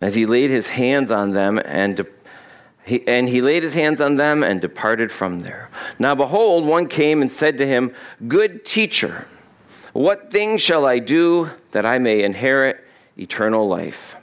As 0.00 0.16
he 0.16 0.26
laid 0.26 0.50
his 0.50 0.66
hands 0.66 1.12
on 1.12 1.30
them 1.30 1.60
and 1.64 1.98
de- 1.98 2.06
he, 2.84 3.06
and 3.06 3.28
he 3.28 3.40
laid 3.40 3.62
his 3.62 3.74
hands 3.74 4.00
on 4.00 4.16
them 4.16 4.42
and 4.42 4.60
departed 4.60 5.12
from 5.12 5.42
there. 5.42 5.70
Now 6.00 6.16
behold, 6.16 6.66
one 6.66 6.88
came 6.88 7.22
and 7.22 7.30
said 7.30 7.56
to 7.58 7.66
him, 7.68 7.94
Good 8.26 8.64
teacher, 8.64 9.28
what 9.92 10.32
thing 10.32 10.56
shall 10.56 10.84
I 10.86 10.98
do 10.98 11.50
that 11.70 11.86
I 11.86 12.00
may 12.00 12.24
inherit 12.24 12.84
eternal 13.16 13.68
life? 13.68 14.16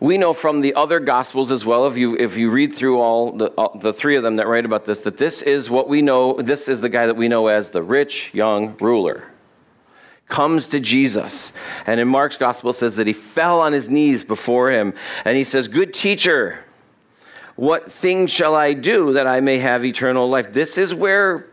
We 0.00 0.18
know 0.18 0.34
from 0.34 0.60
the 0.60 0.74
other 0.74 1.00
gospels 1.00 1.50
as 1.50 1.64
well, 1.64 1.86
if 1.86 1.96
you, 1.96 2.14
if 2.14 2.36
you 2.36 2.50
read 2.50 2.74
through 2.74 3.00
all 3.00 3.32
the, 3.32 3.46
all 3.52 3.78
the 3.78 3.94
three 3.94 4.16
of 4.16 4.22
them 4.22 4.36
that 4.36 4.46
write 4.46 4.66
about 4.66 4.84
this, 4.84 5.00
that 5.00 5.16
this 5.16 5.40
is 5.40 5.70
what 5.70 5.88
we 5.88 6.02
know, 6.02 6.34
this 6.34 6.68
is 6.68 6.82
the 6.82 6.90
guy 6.90 7.06
that 7.06 7.16
we 7.16 7.26
know 7.26 7.46
as 7.46 7.70
the 7.70 7.82
rich 7.82 8.34
young 8.34 8.76
ruler 8.80 9.30
comes 10.28 10.68
to 10.68 10.80
Jesus. 10.80 11.52
And 11.86 12.00
in 12.00 12.08
Mark's 12.08 12.36
gospel 12.36 12.72
says 12.72 12.96
that 12.96 13.06
he 13.06 13.12
fell 13.12 13.60
on 13.60 13.72
his 13.72 13.88
knees 13.88 14.24
before 14.24 14.70
him 14.70 14.94
and 15.24 15.36
he 15.36 15.44
says, 15.44 15.68
Good 15.68 15.94
teacher, 15.94 16.64
what 17.54 17.90
thing 17.90 18.26
shall 18.26 18.54
I 18.54 18.74
do 18.74 19.12
that 19.12 19.26
I 19.26 19.40
may 19.40 19.58
have 19.58 19.84
eternal 19.84 20.28
life? 20.28 20.52
This 20.52 20.78
is 20.78 20.94
where 20.94 21.46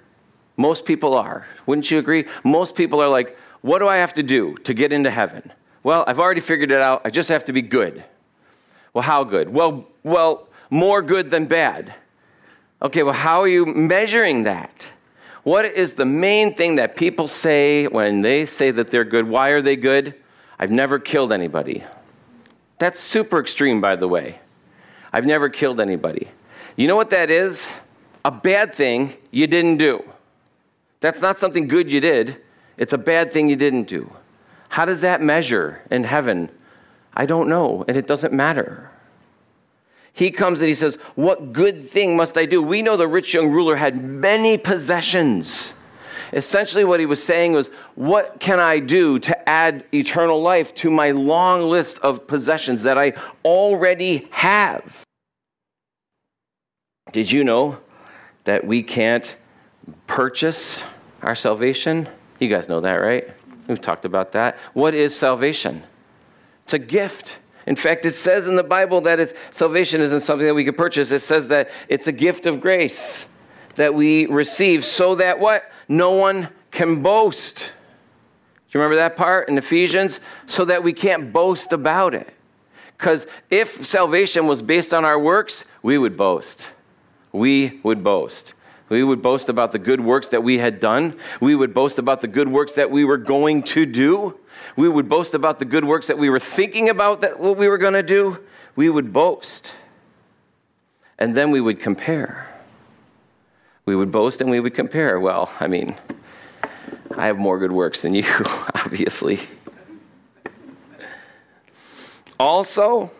most 0.57 0.85
people 0.85 1.13
are. 1.13 1.47
Wouldn't 1.65 1.89
you 1.89 1.99
agree? 1.99 2.25
Most 2.43 2.75
people 2.75 3.01
are 3.01 3.09
like, 3.09 3.37
What 3.61 3.79
do 3.79 3.87
I 3.87 3.97
have 3.97 4.13
to 4.15 4.23
do 4.23 4.55
to 4.63 4.73
get 4.73 4.91
into 4.91 5.11
heaven? 5.11 5.51
Well, 5.83 6.03
I've 6.07 6.19
already 6.19 6.41
figured 6.41 6.71
it 6.71 6.81
out. 6.81 7.01
I 7.05 7.09
just 7.09 7.29
have 7.29 7.45
to 7.45 7.53
be 7.53 7.61
good. 7.61 8.03
Well, 8.93 9.01
how 9.01 9.23
good? 9.23 9.49
Well, 9.49 9.85
well, 10.03 10.47
more 10.69 11.01
good 11.01 11.29
than 11.29 11.45
bad. 11.45 11.93
Okay, 12.81 13.03
well, 13.03 13.13
how 13.13 13.41
are 13.41 13.47
you 13.47 13.65
measuring 13.65 14.43
that? 14.43 14.87
What 15.43 15.65
is 15.65 15.93
the 15.93 16.05
main 16.05 16.55
thing 16.55 16.75
that 16.75 16.95
people 16.95 17.27
say 17.27 17.87
when 17.87 18.21
they 18.21 18.45
say 18.45 18.71
that 18.71 18.91
they're 18.91 19.03
good? 19.03 19.27
Why 19.27 19.49
are 19.49 19.61
they 19.61 19.75
good? 19.75 20.15
I've 20.57 20.71
never 20.71 20.99
killed 20.99 21.33
anybody. 21.33 21.83
That's 22.79 22.99
super 22.99 23.39
extreme, 23.39 23.81
by 23.81 23.97
the 23.97 24.07
way. 24.07 24.39
I've 25.11 25.25
never 25.25 25.49
killed 25.49 25.81
anybody. 25.81 26.29
You 26.75 26.87
know 26.87 26.95
what 26.95 27.09
that 27.09 27.29
is? 27.29 27.73
A 28.25 28.31
bad 28.31 28.73
thing 28.73 29.13
you 29.31 29.47
didn't 29.47 29.77
do. 29.77 30.03
That's 31.01 31.21
not 31.21 31.37
something 31.37 31.67
good 31.67 31.91
you 31.91 31.99
did, 31.99 32.37
it's 32.77 32.93
a 32.93 32.97
bad 32.97 33.33
thing 33.33 33.49
you 33.49 33.57
didn't 33.57 33.89
do. 33.89 34.09
How 34.69 34.85
does 34.85 35.01
that 35.01 35.21
measure 35.21 35.81
in 35.91 36.05
heaven? 36.05 36.49
I 37.13 37.25
don't 37.25 37.49
know, 37.49 37.83
and 37.87 37.97
it 37.97 38.07
doesn't 38.07 38.33
matter. 38.33 38.89
He 40.13 40.29
comes 40.29 40.61
and 40.61 40.69
he 40.69 40.75
says, 40.75 40.95
What 41.15 41.53
good 41.53 41.89
thing 41.89 42.15
must 42.15 42.37
I 42.37 42.45
do? 42.45 42.61
We 42.61 42.81
know 42.81 42.95
the 42.95 43.07
rich 43.07 43.33
young 43.33 43.49
ruler 43.49 43.75
had 43.75 44.01
many 44.01 44.57
possessions. 44.57 45.73
Essentially, 46.31 46.83
what 46.83 46.99
he 46.99 47.05
was 47.05 47.23
saying 47.23 47.53
was, 47.53 47.69
What 47.95 48.39
can 48.39 48.59
I 48.59 48.79
do 48.79 49.17
to 49.19 49.49
add 49.49 49.85
eternal 49.91 50.41
life 50.41 50.73
to 50.75 50.91
my 50.91 51.11
long 51.11 51.63
list 51.63 51.97
of 51.99 52.27
possessions 52.27 52.83
that 52.83 52.97
I 52.97 53.13
already 53.43 54.27
have? 54.31 55.03
Did 57.11 57.31
you 57.31 57.43
know 57.43 57.79
that 58.43 58.65
we 58.65 58.83
can't 58.83 59.35
purchase 60.05 60.83
our 61.23 61.35
salvation? 61.35 62.07
You 62.39 62.49
guys 62.49 62.69
know 62.69 62.81
that, 62.81 62.95
right? 62.95 63.29
We've 63.67 63.81
talked 63.81 64.05
about 64.05 64.31
that. 64.33 64.57
What 64.73 64.93
is 64.93 65.15
salvation? 65.15 65.83
It's 66.63 66.73
a 66.73 66.79
gift. 66.79 67.37
In 67.65 67.75
fact, 67.75 68.05
it 68.05 68.11
says 68.11 68.47
in 68.47 68.55
the 68.55 68.63
Bible 68.63 69.01
that 69.01 69.19
it's, 69.19 69.33
salvation 69.51 70.01
isn't 70.01 70.19
something 70.19 70.45
that 70.45 70.53
we 70.53 70.65
could 70.65 70.77
purchase. 70.77 71.11
It 71.11 71.19
says 71.19 71.47
that 71.47 71.69
it's 71.87 72.07
a 72.07 72.11
gift 72.11 72.45
of 72.45 72.59
grace 72.59 73.27
that 73.75 73.93
we 73.93 74.25
receive 74.25 74.83
so 74.85 75.15
that 75.15 75.39
what? 75.39 75.71
No 75.87 76.11
one 76.11 76.49
can 76.71 77.01
boast. 77.01 77.71
Do 78.69 78.77
you 78.77 78.81
remember 78.81 78.97
that 78.97 79.15
part 79.15 79.49
in 79.49 79.57
Ephesians? 79.57 80.19
So 80.45 80.65
that 80.65 80.83
we 80.83 80.93
can't 80.93 81.31
boast 81.31 81.73
about 81.73 82.13
it. 82.13 82.33
Because 82.97 83.27
if 83.49 83.85
salvation 83.85 84.47
was 84.47 84.61
based 84.61 84.93
on 84.93 85.05
our 85.05 85.19
works, 85.19 85.65
we 85.81 85.97
would 85.97 86.17
boast. 86.17 86.69
We 87.31 87.79
would 87.83 88.03
boast. 88.03 88.53
We 88.89 89.03
would 89.03 89.21
boast 89.21 89.49
about 89.49 89.71
the 89.71 89.79
good 89.79 89.99
works 89.99 90.29
that 90.29 90.43
we 90.43 90.57
had 90.57 90.79
done. 90.79 91.17
We 91.39 91.55
would 91.55 91.73
boast 91.73 91.99
about 91.99 92.21
the 92.21 92.27
good 92.27 92.47
works 92.47 92.73
that 92.73 92.91
we 92.91 93.03
were 93.03 93.17
going 93.17 93.63
to 93.63 93.85
do. 93.85 94.39
We 94.75 94.89
would 94.89 95.07
boast 95.07 95.33
about 95.33 95.59
the 95.59 95.65
good 95.65 95.85
works 95.85 96.07
that 96.07 96.17
we 96.17 96.29
were 96.29 96.39
thinking 96.39 96.89
about 96.89 97.21
that 97.21 97.39
what 97.39 97.57
we 97.57 97.67
were 97.67 97.77
going 97.77 97.93
to 97.93 98.03
do. 98.03 98.39
We 98.75 98.89
would 98.89 99.13
boast. 99.13 99.75
And 101.19 101.35
then 101.35 101.51
we 101.51 101.61
would 101.61 101.79
compare. 101.79 102.49
We 103.85 103.95
would 103.95 104.11
boast 104.11 104.41
and 104.41 104.49
we 104.49 104.59
would 104.59 104.73
compare. 104.73 105.19
Well, 105.19 105.51
I 105.59 105.67
mean, 105.67 105.95
I 107.15 107.27
have 107.27 107.37
more 107.37 107.59
good 107.59 107.71
works 107.71 108.01
than 108.01 108.15
you, 108.15 108.25
obviously. 108.75 109.39
Also, 112.39 113.11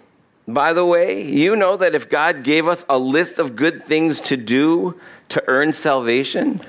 by 0.47 0.73
the 0.73 0.85
way, 0.85 1.21
you 1.21 1.55
know 1.55 1.77
that 1.77 1.95
if 1.95 2.09
God 2.09 2.43
gave 2.43 2.67
us 2.67 2.83
a 2.89 2.97
list 2.97 3.39
of 3.39 3.55
good 3.55 3.85
things 3.85 4.19
to 4.21 4.37
do 4.37 4.99
to 5.29 5.43
earn 5.47 5.71
salvation, 5.71 6.59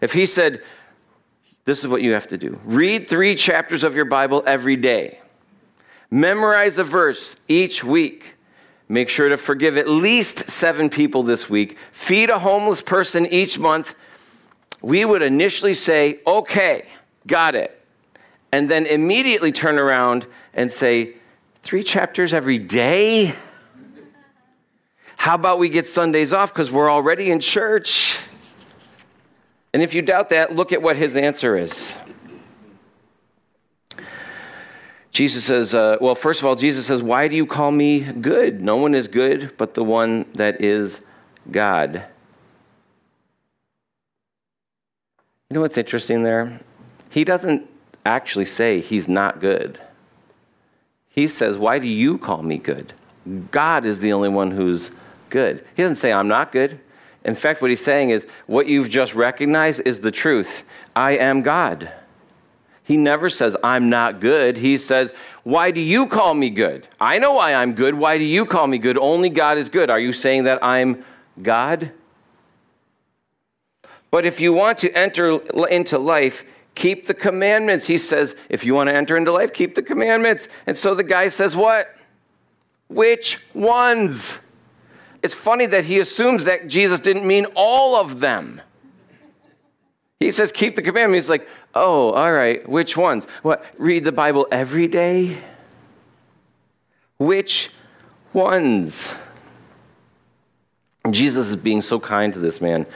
if 0.00 0.12
He 0.12 0.26
said, 0.26 0.62
This 1.64 1.80
is 1.80 1.88
what 1.88 2.02
you 2.02 2.12
have 2.14 2.28
to 2.28 2.38
do 2.38 2.58
read 2.64 3.08
three 3.08 3.34
chapters 3.34 3.84
of 3.84 3.94
your 3.94 4.04
Bible 4.04 4.42
every 4.46 4.76
day, 4.76 5.20
memorize 6.10 6.78
a 6.78 6.84
verse 6.84 7.36
each 7.48 7.84
week, 7.84 8.34
make 8.88 9.08
sure 9.08 9.28
to 9.28 9.36
forgive 9.36 9.76
at 9.76 9.88
least 9.88 10.50
seven 10.50 10.88
people 10.88 11.22
this 11.22 11.48
week, 11.48 11.76
feed 11.92 12.30
a 12.30 12.38
homeless 12.38 12.80
person 12.80 13.26
each 13.26 13.58
month, 13.58 13.94
we 14.82 15.04
would 15.04 15.22
initially 15.22 15.74
say, 15.74 16.20
Okay, 16.26 16.86
got 17.26 17.54
it. 17.54 17.76
And 18.52 18.68
then 18.68 18.86
immediately 18.86 19.52
turn 19.52 19.78
around 19.78 20.26
and 20.54 20.72
say, 20.72 21.14
Three 21.62 21.82
chapters 21.82 22.32
every 22.32 22.58
day? 22.58 23.34
How 25.16 25.34
about 25.34 25.58
we 25.58 25.68
get 25.68 25.86
Sundays 25.86 26.32
off 26.32 26.52
because 26.52 26.72
we're 26.72 26.90
already 26.90 27.30
in 27.30 27.40
church? 27.40 28.18
And 29.72 29.82
if 29.82 29.94
you 29.94 30.02
doubt 30.02 30.30
that, 30.30 30.54
look 30.54 30.72
at 30.72 30.82
what 30.82 30.96
his 30.96 31.16
answer 31.16 31.56
is. 31.56 31.96
Jesus 35.12 35.44
says, 35.44 35.74
uh, 35.74 35.96
well, 36.00 36.14
first 36.14 36.40
of 36.40 36.46
all, 36.46 36.54
Jesus 36.54 36.86
says, 36.86 37.02
Why 37.02 37.28
do 37.28 37.36
you 37.36 37.46
call 37.46 37.70
me 37.70 38.00
good? 38.00 38.62
No 38.62 38.76
one 38.76 38.94
is 38.94 39.08
good 39.08 39.56
but 39.56 39.74
the 39.74 39.84
one 39.84 40.24
that 40.34 40.60
is 40.60 41.00
God. 41.50 42.04
You 45.48 45.54
know 45.54 45.60
what's 45.60 45.78
interesting 45.78 46.22
there? 46.22 46.60
He 47.10 47.24
doesn't 47.24 47.68
actually 48.06 48.44
say 48.44 48.80
he's 48.80 49.08
not 49.08 49.40
good. 49.40 49.80
He 51.08 51.26
says, 51.26 51.58
Why 51.58 51.80
do 51.80 51.88
you 51.88 52.18
call 52.18 52.42
me 52.42 52.58
good? 52.58 52.92
God 53.50 53.84
is 53.84 53.98
the 53.98 54.12
only 54.12 54.28
one 54.28 54.52
who's 54.52 54.92
good. 55.28 55.64
He 55.74 55.82
doesn't 55.82 55.96
say, 55.96 56.12
I'm 56.12 56.28
not 56.28 56.52
good. 56.52 56.78
In 57.24 57.34
fact, 57.34 57.60
what 57.60 57.70
he's 57.70 57.84
saying 57.84 58.10
is, 58.10 58.26
What 58.46 58.66
you've 58.66 58.90
just 58.90 59.14
recognized 59.14 59.82
is 59.84 60.00
the 60.00 60.10
truth. 60.10 60.64
I 60.94 61.12
am 61.12 61.42
God. 61.42 61.92
He 62.84 62.96
never 62.96 63.30
says, 63.30 63.56
I'm 63.62 63.88
not 63.88 64.20
good. 64.20 64.56
He 64.56 64.76
says, 64.76 65.12
Why 65.44 65.70
do 65.70 65.80
you 65.80 66.06
call 66.06 66.34
me 66.34 66.50
good? 66.50 66.88
I 67.00 67.18
know 67.18 67.34
why 67.34 67.54
I'm 67.54 67.74
good. 67.74 67.94
Why 67.94 68.18
do 68.18 68.24
you 68.24 68.44
call 68.46 68.66
me 68.66 68.78
good? 68.78 68.98
Only 68.98 69.30
God 69.30 69.58
is 69.58 69.68
good. 69.68 69.90
Are 69.90 70.00
you 70.00 70.12
saying 70.12 70.44
that 70.44 70.62
I'm 70.64 71.04
God? 71.40 71.92
But 74.10 74.24
if 74.24 74.40
you 74.40 74.52
want 74.52 74.78
to 74.78 74.92
enter 74.92 75.36
into 75.68 75.98
life, 75.98 76.44
Keep 76.74 77.06
the 77.06 77.14
commandments. 77.14 77.86
He 77.86 77.98
says, 77.98 78.36
if 78.48 78.64
you 78.64 78.74
want 78.74 78.88
to 78.88 78.94
enter 78.94 79.16
into 79.16 79.32
life, 79.32 79.52
keep 79.52 79.74
the 79.74 79.82
commandments. 79.82 80.48
And 80.66 80.76
so 80.76 80.94
the 80.94 81.04
guy 81.04 81.28
says, 81.28 81.56
What? 81.56 81.94
Which 82.88 83.38
ones? 83.54 84.38
It's 85.22 85.34
funny 85.34 85.66
that 85.66 85.84
he 85.84 85.98
assumes 85.98 86.44
that 86.44 86.68
Jesus 86.68 87.00
didn't 87.00 87.26
mean 87.26 87.46
all 87.54 87.96
of 87.96 88.20
them. 88.20 88.60
He 90.18 90.30
says, 90.32 90.52
Keep 90.52 90.76
the 90.76 90.82
commandments. 90.82 91.26
He's 91.26 91.30
like, 91.30 91.48
Oh, 91.74 92.12
all 92.12 92.32
right. 92.32 92.66
Which 92.68 92.96
ones? 92.96 93.26
What? 93.42 93.64
Read 93.78 94.04
the 94.04 94.12
Bible 94.12 94.46
every 94.50 94.88
day? 94.88 95.36
Which 97.18 97.70
ones? 98.32 99.12
Jesus 101.10 101.48
is 101.48 101.56
being 101.56 101.82
so 101.82 101.98
kind 101.98 102.32
to 102.34 102.40
this 102.40 102.60
man. 102.60 102.86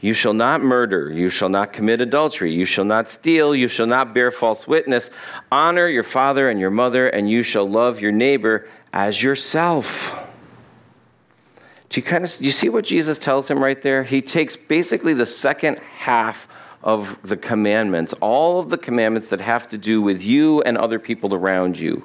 You 0.00 0.14
shall 0.14 0.34
not 0.34 0.62
murder. 0.62 1.10
You 1.12 1.28
shall 1.28 1.48
not 1.48 1.72
commit 1.72 2.00
adultery. 2.00 2.52
You 2.52 2.64
shall 2.64 2.84
not 2.84 3.08
steal. 3.08 3.54
You 3.54 3.66
shall 3.66 3.86
not 3.86 4.14
bear 4.14 4.30
false 4.30 4.66
witness. 4.66 5.10
Honor 5.50 5.88
your 5.88 6.02
father 6.02 6.48
and 6.48 6.60
your 6.60 6.70
mother, 6.70 7.08
and 7.08 7.28
you 7.28 7.42
shall 7.42 7.66
love 7.66 8.00
your 8.00 8.12
neighbor 8.12 8.68
as 8.92 9.22
yourself. 9.22 10.14
Do 11.88 12.00
you 12.00 12.04
kind 12.04 12.24
of 12.24 12.36
do 12.36 12.44
you 12.44 12.50
see 12.50 12.68
what 12.68 12.84
Jesus 12.84 13.18
tells 13.18 13.50
him 13.50 13.62
right 13.62 13.80
there? 13.80 14.02
He 14.02 14.20
takes 14.20 14.56
basically 14.56 15.14
the 15.14 15.26
second 15.26 15.78
half 15.78 16.48
of 16.82 17.20
the 17.22 17.36
commandments, 17.36 18.12
all 18.14 18.60
of 18.60 18.70
the 18.70 18.78
commandments 18.78 19.28
that 19.28 19.40
have 19.40 19.68
to 19.68 19.78
do 19.78 20.02
with 20.02 20.22
you 20.22 20.62
and 20.62 20.76
other 20.76 20.98
people 20.98 21.34
around 21.34 21.78
you. 21.78 22.04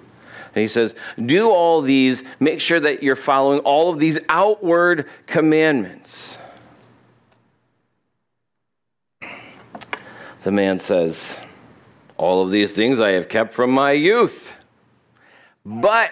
And 0.56 0.62
he 0.62 0.68
says, 0.68 0.96
Do 1.26 1.50
all 1.50 1.82
these, 1.82 2.24
make 2.40 2.62
sure 2.62 2.80
that 2.80 3.04
you're 3.04 3.16
following 3.16 3.60
all 3.60 3.92
of 3.92 4.00
these 4.00 4.20
outward 4.30 5.10
commandments. 5.26 6.38
The 10.44 10.52
man 10.52 10.80
says, 10.80 11.40
All 12.18 12.44
of 12.44 12.52
these 12.52 12.74
things 12.74 13.00
I 13.00 13.10
have 13.10 13.30
kept 13.30 13.54
from 13.54 13.72
my 13.72 13.92
youth. 13.92 14.54
But 15.66 16.12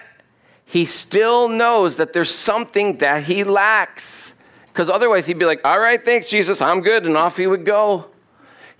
he 0.72 0.86
still 0.86 1.50
knows 1.50 1.96
that 1.96 2.14
there's 2.14 2.34
something 2.34 2.96
that 2.96 3.24
he 3.24 3.44
lacks. 3.44 4.32
Because 4.64 4.88
otherwise 4.88 5.26
he'd 5.26 5.38
be 5.38 5.44
like, 5.44 5.60
All 5.66 5.78
right, 5.78 6.02
thanks, 6.02 6.30
Jesus, 6.30 6.62
I'm 6.62 6.80
good. 6.80 7.04
And 7.04 7.14
off 7.14 7.36
he 7.36 7.46
would 7.46 7.66
go. 7.66 8.06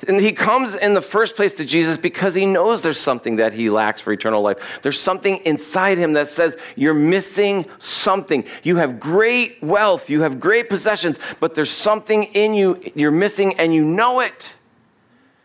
And 0.09 0.19
he 0.19 0.33
comes 0.33 0.75
in 0.75 0.95
the 0.95 1.03
first 1.03 1.37
place 1.37 1.53
to 1.57 1.67
Jesus 1.67 1.99
because 1.99 2.35
he 2.35 2.47
knows 2.47 2.81
there's 2.81 2.99
something 2.99 3.37
that 3.37 3.53
he 3.53 3.69
lacks 3.69 4.01
for 4.01 4.11
eternal 4.11 4.41
life. 4.41 4.81
There's 4.81 4.99
something 4.99 5.37
inside 5.45 5.99
him 5.99 6.15
that 6.15 6.29
says, 6.29 6.57
You're 6.77 6.95
missing 6.95 7.67
something. 7.77 8.47
You 8.63 8.77
have 8.77 8.99
great 8.99 9.63
wealth, 9.63 10.09
you 10.09 10.23
have 10.23 10.41
great 10.41 10.71
possessions, 10.71 11.19
but 11.41 11.55
there's 11.55 11.69
something 11.69 12.25
in 12.25 12.55
you 12.55 12.91
you're 12.95 13.11
missing 13.11 13.59
and 13.59 13.75
you 13.75 13.85
know 13.85 14.21
it. 14.21 14.57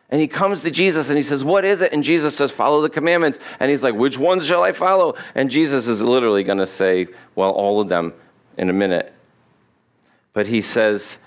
And 0.10 0.22
he 0.22 0.28
comes 0.28 0.62
to 0.62 0.72
Jesus 0.72 1.10
and 1.10 1.18
he 1.18 1.24
says, 1.24 1.44
What 1.44 1.66
is 1.66 1.82
it? 1.82 1.92
And 1.92 2.04
Jesus 2.04 2.36
says, 2.36 2.52
Follow 2.52 2.82
the 2.82 2.90
commandments. 2.90 3.40
And 3.60 3.70
he's 3.70 3.84
like, 3.84 3.94
Which 3.94 4.18
ones 4.18 4.46
shall 4.46 4.64
I 4.64 4.72
follow? 4.72 5.16
And 5.36 5.52
Jesus 5.52 5.88
is 5.88 6.02
literally 6.02 6.44
going 6.44 6.60
to 6.60 6.68
say, 6.68 7.08
Well, 7.36 7.52
all 7.52 7.82
of 7.82 7.90
them 7.90 8.14
in 8.58 8.70
a 8.70 8.74
minute. 8.74 9.14
But 10.32 10.48
he 10.48 10.62
says, 10.62 11.18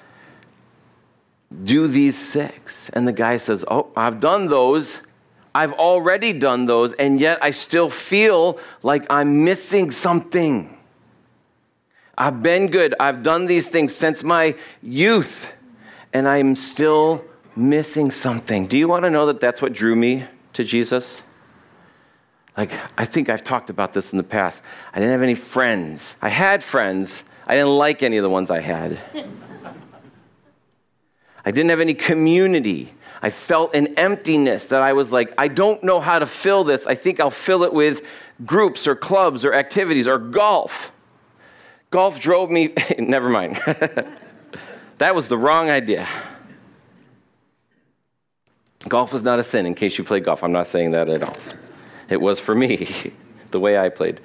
Do 1.65 1.89
these 1.89 2.17
six. 2.17 2.89
And 2.91 3.07
the 3.07 3.13
guy 3.13 3.37
says, 3.37 3.67
Oh, 3.71 3.89
I've 3.95 4.19
done 4.19 4.49
those. 4.49 5.03
I've 5.55 5.75
already 5.75 6.33
done 6.33 6.65
those. 6.65 6.95
And 6.95 7.21
yet 7.21 7.39
I 7.43 7.51
still 7.51 7.91
feel 7.91 8.59
like 8.83 9.05
I'm 9.11 9.45
missing 9.45 9.91
something. 9.91 10.79
I've 12.17 12.43
been 12.43 12.69
good. 12.69 12.95
I've 12.99 13.23
done 13.23 13.45
these 13.47 13.69
things 13.69 13.95
since 13.95 14.23
my 14.23 14.55
youth. 14.83 15.53
And 16.13 16.27
I'm 16.27 16.57
still 16.57 17.25
missing 17.61 18.11
something. 18.11 18.67
Do 18.67 18.77
you 18.79 18.89
want 18.89 19.05
to 19.05 19.11
know 19.11 19.27
that 19.27 19.41
that's 19.41 19.63
what 19.63 19.73
drew 19.73 19.95
me 19.95 20.25
to 20.55 20.65
Jesus? 20.65 21.23
Like, 22.57 22.73
I 22.99 23.05
think 23.05 23.29
I've 23.29 23.45
talked 23.45 23.71
about 23.71 23.93
this 23.93 24.13
in 24.13 24.19
the 24.19 24.25
past. 24.25 24.63
I 24.93 24.99
didn't 24.99 25.13
have 25.13 25.23
any 25.23 25.35
friends. 25.35 26.17
I 26.21 26.29
had 26.29 26.65
friends, 26.65 27.25
I 27.47 27.55
didn't 27.55 27.77
like 27.77 28.03
any 28.03 28.17
of 28.17 28.23
the 28.23 28.31
ones 28.31 28.51
I 28.51 28.61
had. 28.61 29.01
I 31.45 31.51
didn't 31.51 31.71
have 31.71 31.81
any 31.81 31.95
community. 31.95 32.93
I 33.23 33.31
felt 33.31 33.75
an 33.75 33.99
emptiness 33.99 34.67
that 34.67 34.83
I 34.83 34.93
was 34.93 35.13
like, 35.13 35.33
I 35.37 35.49
don't 35.49 35.83
know 35.83 36.01
how 36.01 36.19
to 36.19 36.27
fill 36.27 36.65
this. 36.65 36.87
I 36.87 36.95
think 36.95 37.21
I'll 37.21 37.31
fill 37.31 37.65
it 37.65 37.73
with 37.73 38.07
groups 38.47 38.87
or 38.87 38.95
clubs 38.97 39.45
or 39.45 39.53
activities 39.53 40.09
or 40.09 40.19
golf. 40.19 40.93
Golf 41.91 42.21
drove 42.21 42.51
me, 42.51 42.75
never 42.99 43.29
mind. 43.29 43.57
that 44.99 45.15
was 45.15 45.29
the 45.29 45.39
wrong 45.39 45.71
idea. 45.71 46.09
Golf 48.89 49.13
is 49.13 49.23
not 49.23 49.39
a 49.39 49.43
sin, 49.43 49.67
in 49.67 49.75
case 49.75 49.99
you 49.99 50.05
play 50.05 50.21
golf. 50.21 50.43
I'm 50.43 50.53
not 50.53 50.67
saying 50.67 50.93
that 50.93 51.09
at 51.09 51.23
all. 51.23 51.37
It 52.09 52.21
was 52.21 52.41
for 52.41 52.55
me, 52.55 53.13
the 53.51 53.61
way 53.61 53.79
I 53.79 53.89
played. 53.89 54.21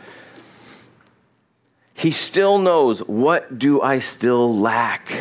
He 1.94 2.12
still 2.12 2.58
knows, 2.58 3.00
what 3.00 3.58
do 3.58 3.82
I 3.82 4.00
still 4.00 4.58
lack? 4.58 5.12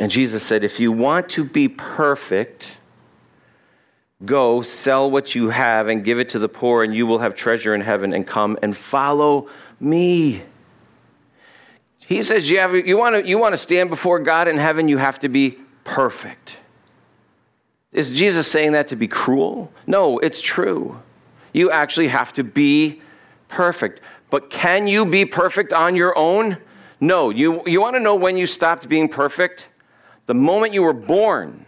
And 0.00 0.10
Jesus 0.10 0.42
said, 0.42 0.62
if 0.62 0.78
you 0.78 0.92
want 0.92 1.28
to 1.30 1.44
be 1.44 1.68
perfect, 1.68 2.78
go 4.24 4.62
sell 4.62 5.10
what 5.10 5.34
you 5.34 5.50
have 5.50 5.88
and 5.88 6.04
give 6.04 6.18
it 6.18 6.28
to 6.30 6.38
the 6.38 6.48
poor, 6.48 6.84
and 6.84 6.94
you 6.94 7.06
will 7.06 7.18
have 7.18 7.34
treasure 7.34 7.74
in 7.74 7.80
heaven, 7.80 8.12
and 8.12 8.26
come 8.26 8.58
and 8.62 8.76
follow 8.76 9.48
me. 9.80 10.42
He 11.98 12.22
says, 12.22 12.48
you, 12.48 12.58
have, 12.58 12.74
you, 12.74 12.96
want 12.96 13.16
to, 13.16 13.28
you 13.28 13.38
want 13.38 13.54
to 13.54 13.58
stand 13.58 13.90
before 13.90 14.18
God 14.18 14.48
in 14.48 14.56
heaven, 14.56 14.88
you 14.88 14.98
have 14.98 15.18
to 15.20 15.28
be 15.28 15.58
perfect. 15.84 16.58
Is 17.92 18.12
Jesus 18.12 18.46
saying 18.46 18.72
that 18.72 18.88
to 18.88 18.96
be 18.96 19.08
cruel? 19.08 19.72
No, 19.86 20.18
it's 20.18 20.42
true. 20.42 21.00
You 21.52 21.70
actually 21.70 22.08
have 22.08 22.32
to 22.34 22.44
be 22.44 23.00
perfect. 23.48 24.00
But 24.30 24.50
can 24.50 24.86
you 24.86 25.06
be 25.06 25.24
perfect 25.24 25.72
on 25.72 25.96
your 25.96 26.16
own? 26.16 26.58
No. 27.00 27.30
You, 27.30 27.62
you 27.66 27.80
want 27.80 27.96
to 27.96 28.00
know 28.00 28.14
when 28.14 28.36
you 28.36 28.46
stopped 28.46 28.88
being 28.88 29.08
perfect? 29.08 29.68
The 30.26 30.34
moment 30.34 30.74
you 30.74 30.82
were 30.82 30.92
born, 30.92 31.64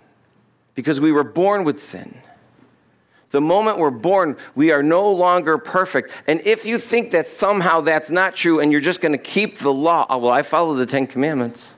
because 0.75 1.01
we 1.01 1.13
were 1.13 1.25
born 1.25 1.65
with 1.65 1.81
sin. 1.81 2.15
The 3.31 3.41
moment 3.41 3.79
we're 3.79 3.91
born, 3.91 4.37
we 4.55 4.73
are 4.73 4.83
no 4.83 5.11
longer 5.11 5.57
perfect. 5.57 6.11
And 6.27 6.43
if 6.45 6.67
you 6.67 6.79
think 6.79 7.13
that 7.13 7.29
somehow 7.29 7.81
that's 7.81 8.11
not 8.11 8.35
true 8.35 8.61
and 8.61 8.73
you're 8.73 8.81
just 8.81 9.01
going 9.01 9.13
to 9.13 9.19
keep 9.19 9.59
the 9.59 9.73
law, 9.73 10.05
oh, 10.11 10.19
well, 10.19 10.33
I 10.33 10.43
follow 10.43 10.75
the 10.75 10.85
Ten 10.85 11.07
Commandments. 11.07 11.77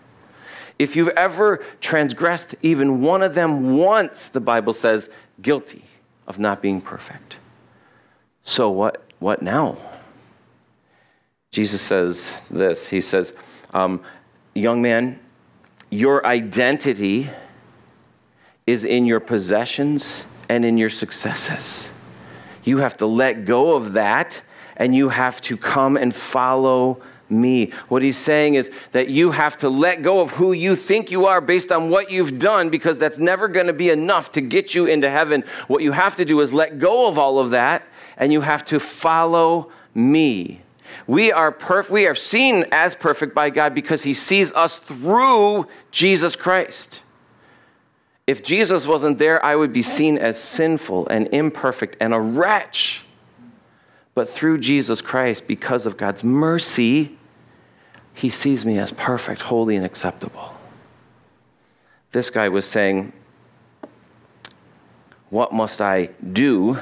If 0.79 0.97
you've 0.97 1.09
ever 1.09 1.63
transgressed 1.81 2.55
even 2.63 3.03
one 3.03 3.23
of 3.23 3.35
them 3.35 3.77
once, 3.77 4.29
the 4.29 4.41
Bible 4.41 4.73
says, 4.73 5.09
guilty 5.41 5.85
of 6.27 6.39
not 6.39 6.63
being 6.63 6.81
perfect. 6.81 7.37
So 8.45 8.71
what, 8.71 9.03
what 9.19 9.43
now? 9.43 9.77
Jesus 11.51 11.81
says 11.81 12.41
this 12.51 12.89
He 12.89 13.01
says, 13.01 13.33
um, 13.73 14.03
Young 14.55 14.83
man, 14.83 15.19
your 15.91 16.27
identity 16.27 17.31
is 18.67 18.85
in 18.85 19.07
your 19.07 19.21
possessions 19.21 20.27
and 20.49 20.65
in 20.65 20.77
your 20.77 20.91
successes. 20.91 21.91
You 22.65 22.79
have 22.79 22.97
to 22.99 23.07
let 23.07 23.45
go 23.45 23.75
of 23.75 23.95
that 23.95 24.43
and 24.77 24.95
you 24.95 25.09
have 25.09 25.41
to 25.43 25.57
come 25.57 25.97
and 25.97 26.15
follow 26.15 27.01
me. 27.33 27.71
What 27.89 28.03
he's 28.03 28.19
saying 28.19 28.55
is 28.55 28.71
that 28.93 29.09
you 29.09 29.31
have 29.31 29.57
to 29.59 29.69
let 29.69 30.03
go 30.03 30.21
of 30.21 30.31
who 30.31 30.53
you 30.53 30.77
think 30.77 31.11
you 31.11 31.27
are 31.27 31.41
based 31.41 31.73
on 31.73 31.91
what 31.91 32.11
you've 32.11 32.39
done 32.39 32.71
because 32.71 32.99
that's 32.99 33.19
never 33.19 33.49
going 33.49 33.67
to 33.67 33.73
be 33.73 33.91
enough 33.91 34.33
to 34.33 34.41
get 34.41 34.75
you 34.75 34.87
into 34.87 35.11
heaven. 35.11 35.43
What 35.67 35.83
you 35.83 35.93
have 35.93 36.17
to 36.17 36.25
do 36.25 36.41
is 36.41 36.53
let 36.53 36.79
go 36.79 37.09
of 37.09 37.19
all 37.19 37.39
of 37.39 37.51
that 37.51 37.83
and 38.17 38.33
you 38.33 38.43
have 38.43 38.65
to 38.67 38.79
follow 38.79 39.71
me. 39.95 40.61
We 41.07 41.33
are 41.33 41.51
perf- 41.51 41.91
we 41.91 42.07
are 42.07 42.15
seen 42.15 42.67
as 42.71 42.95
perfect 42.95 43.35
by 43.35 43.51
God 43.51 43.75
because 43.75 44.03
he 44.03 44.13
sees 44.13 44.53
us 44.53 44.79
through 44.79 45.67
Jesus 45.91 46.37
Christ. 46.37 47.03
If 48.27 48.45
Jesus 48.45 48.87
wasn't 48.87 49.19
there, 49.19 49.45
I 49.45 49.57
would 49.57 49.73
be 49.73 49.83
seen 49.83 50.17
as 50.17 50.41
sinful 50.41 51.09
and 51.09 51.29
imperfect 51.33 51.97
and 52.01 52.15
a 52.15 52.21
wretch. 52.21 53.05
But 54.15 54.29
through 54.29 54.59
Jesus 54.59 55.01
Christ, 55.01 55.49
because 55.49 55.87
of 55.87 55.97
God's 55.97 56.23
mercy, 56.23 57.19
he 58.15 58.29
sees 58.29 58.65
me 58.65 58.79
as 58.79 58.93
perfect, 58.93 59.43
holy, 59.43 59.77
and 59.77 59.85
acceptable. 59.85 60.55
This 62.13 62.31
guy 62.31 62.49
was 62.49 62.67
saying, 62.67 63.13
What 65.31 65.53
must 65.53 65.81
I 65.81 66.11
do 66.33 66.79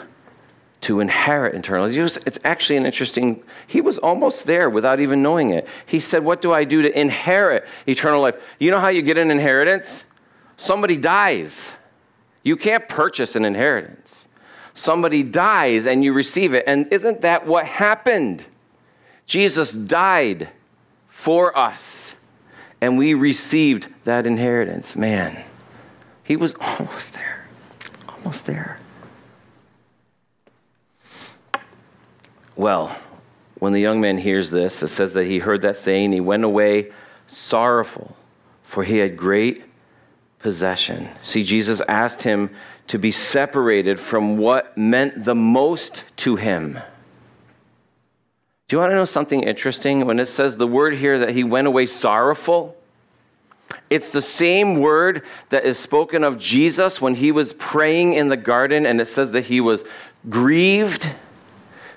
to 0.83 1.01
inherit 1.01 1.55
eternal 1.55 1.87
life? 1.87 2.19
It's 2.27 2.39
actually 2.45 2.77
an 2.79 2.87
interesting, 2.87 3.43
he 3.67 3.81
was 3.81 3.99
almost 3.99 4.47
there 4.47 4.69
without 4.69 4.99
even 4.99 5.23
knowing 5.23 5.51
it. 5.51 5.69
He 5.87 6.01
said, 6.01 6.25
What 6.25 6.43
do 6.43 6.53
I 6.53 6.65
do 6.65 6.83
to 6.83 7.01
inherit 7.01 7.67
eternal 7.87 8.23
life? 8.23 8.37
You 8.59 8.71
know 8.73 8.81
how 8.81 8.89
you 8.89 9.03
get 9.03 9.17
an 9.17 9.31
inheritance? 9.31 10.05
Somebody 10.57 10.97
dies. 10.97 11.71
You 12.43 12.57
can't 12.57 12.89
purchase 12.89 13.37
an 13.37 13.45
inheritance. 13.45 14.27
Somebody 14.75 15.23
dies 15.23 15.87
and 15.87 16.03
you 16.03 16.13
receive 16.13 16.55
it. 16.55 16.65
And 16.67 16.93
isn't 16.93 17.21
that 17.21 17.47
what 17.47 17.67
happened? 17.67 18.47
Jesus 19.27 19.73
died 19.73 20.49
for 21.21 21.57
us. 21.57 22.17
And 22.81 22.97
we 22.97 23.13
received 23.13 23.89
that 24.05 24.27
inheritance. 24.27 24.97
Man, 24.97 25.45
he 26.25 26.35
was 26.35 26.55
almost 26.61 27.13
there. 27.13 27.47
Almost 28.09 28.47
there. 28.47 28.79
Well, 32.57 32.97
when 33.59 33.75
the 33.75 33.81
young 33.81 34.01
man 34.01 34.17
hears 34.17 34.51
this, 34.51 34.83
it 34.83 34.89
says 34.89 35.13
that 35.13 35.27
he 35.27 35.41
heard 35.41 35.61
that 35.61 35.77
saying, 35.77 36.13
he 36.13 36.21
went 36.21 36.45
away 36.45 36.91
sorrowful, 37.27 38.17
for 38.63 38.83
he 38.83 38.97
had 38.97 39.15
great 39.15 39.65
possession. 40.39 41.07
See, 41.21 41.43
Jesus 41.43 41.83
asked 41.87 42.23
him 42.23 42.51
to 42.87 42.99
be 42.99 43.11
separated 43.11 44.01
from 44.01 44.39
what 44.39 44.77
meant 44.77 45.27
the 45.27 45.35
most 45.35 46.05
to 46.17 46.37
him. 46.37 46.79
Do 48.71 48.77
you 48.77 48.81
want 48.83 48.93
to 48.93 48.95
know 48.95 49.05
something 49.05 49.43
interesting? 49.43 50.07
When 50.07 50.21
it 50.21 50.27
says 50.27 50.57
the 50.57 50.65
word 50.65 50.95
here 50.95 51.19
that 51.19 51.31
he 51.31 51.43
went 51.43 51.67
away 51.67 51.87
sorrowful, 51.87 52.77
it's 53.91 54.13
the 54.13 54.23
same 54.23 54.79
word 54.79 55.25
that 55.49 55.65
is 55.65 55.77
spoken 55.77 56.23
of 56.23 56.39
Jesus 56.39 57.01
when 57.01 57.17
he 57.17 57.33
was 57.33 57.53
praying 57.53 58.13
in 58.13 58.29
the 58.29 58.37
garden, 58.37 58.87
and 58.87 59.01
it 59.01 59.07
says 59.07 59.33
that 59.33 59.47
he 59.47 59.61
was 59.61 59.83
grieved 60.29 61.13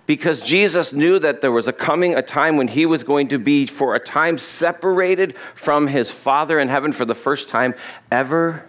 because 0.07 0.41
Jesus 0.41 0.93
knew 0.93 1.19
that 1.19 1.41
there 1.41 1.51
was 1.51 1.67
a 1.67 1.73
coming 1.73 2.15
a 2.15 2.23
time 2.23 2.57
when 2.57 2.67
he 2.67 2.87
was 2.87 3.03
going 3.03 3.27
to 3.27 3.37
be 3.37 3.67
for 3.67 3.93
a 3.93 3.99
time 3.99 4.39
separated 4.39 5.35
from 5.53 5.85
his 5.85 6.09
Father 6.09 6.57
in 6.57 6.69
heaven 6.69 6.91
for 6.91 7.05
the 7.05 7.13
first 7.13 7.49
time 7.49 7.75
ever 8.11 8.67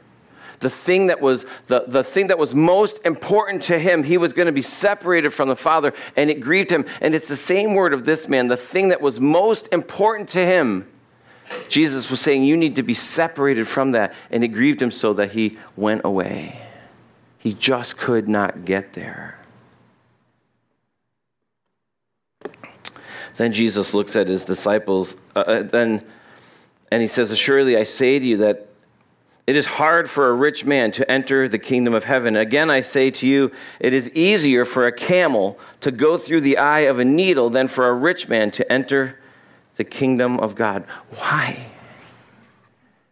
the 0.65 0.71
thing 0.71 1.09
that 1.09 1.21
was 1.21 1.45
the, 1.67 1.85
the 1.87 2.03
thing 2.03 2.29
that 2.29 2.39
was 2.39 2.55
most 2.55 3.05
important 3.05 3.63
to 3.65 3.79
him 3.79 4.03
he 4.03 4.17
was 4.17 4.33
going 4.33 4.47
to 4.47 4.53
be 4.53 4.63
separated 4.63 5.29
from 5.29 5.47
the 5.47 5.55
father 5.55 5.93
and 6.17 6.31
it 6.31 6.41
grieved 6.41 6.71
him. 6.71 6.87
And 7.03 7.15
it's 7.15 7.29
the 7.29 7.37
same 7.37 7.75
word 7.75 7.93
of 7.93 8.07
this 8.07 8.29
man 8.29 8.49
the 8.49 8.57
thing 8.57 8.89
that 8.89 9.03
was 9.03 9.21
most 9.21 9.69
important 9.73 10.31
to 10.31 10.45
him. 10.45 10.89
Jesus 11.69 12.09
was 12.09 12.23
saying 12.23 12.45
you 12.45 12.57
need 12.57 12.77
to 12.77 12.83
be 12.83 12.95
separated 12.95 13.69
from 13.69 13.93
that 13.93 14.15
and 14.31 14.43
it 14.43 14.49
grieved 14.49 14.81
him 14.81 14.91
so 14.91 15.13
that 15.13 15.33
he 15.33 15.59
went 15.77 16.01
away. 16.03 16.67
He 17.37 17.53
just 17.53 17.99
could 17.99 18.27
not 18.27 18.65
get 18.65 18.95
there. 18.95 19.39
Then 23.37 23.53
jesus 23.53 23.93
looks 23.93 24.17
at 24.17 24.29
his 24.29 24.47
disciples 24.47 25.19
uh, 25.37 25.41
uh 25.41 25.63
then 25.65 26.03
and 26.91 27.03
he 27.03 27.09
says 27.09 27.33
assuredly 27.33 27.77
i 27.77 27.83
say 27.83 28.19
to 28.19 28.25
you 28.25 28.37
that 28.37 28.69
it 29.47 29.57
is 29.57 29.67
hard 29.67 30.09
for 30.09 30.29
a 30.29 30.33
rich 30.33 30.65
man 30.65 30.91
to 30.93 31.11
enter 31.11 31.49
the 31.49 31.59
kingdom 31.59 31.93
of 31.93 32.05
heaven. 32.05 32.35
Again, 32.37 32.71
I 32.71 32.81
say 32.81 33.11
to 33.11 33.27
you, 33.27 33.53
it 33.79 33.93
is 33.93 34.11
easier 34.11 34.65
for 34.65 34.87
a 34.87 34.93
camel 34.93 35.59
to 35.81 35.91
go 35.91 36.17
through 36.17 36.41
the 36.41 36.57
eye 36.57 36.81
of 36.81 36.99
a 36.99 37.05
needle 37.05 37.51
than 37.51 37.69
for 37.69 37.89
a 37.89 37.93
rich 37.93 38.29
man 38.29 38.51
to 38.53 38.73
enter 38.73 39.19
the 39.77 39.85
kingdom 39.85 40.39
of 40.39 40.55
God. 40.55 40.85
Why? 41.11 41.67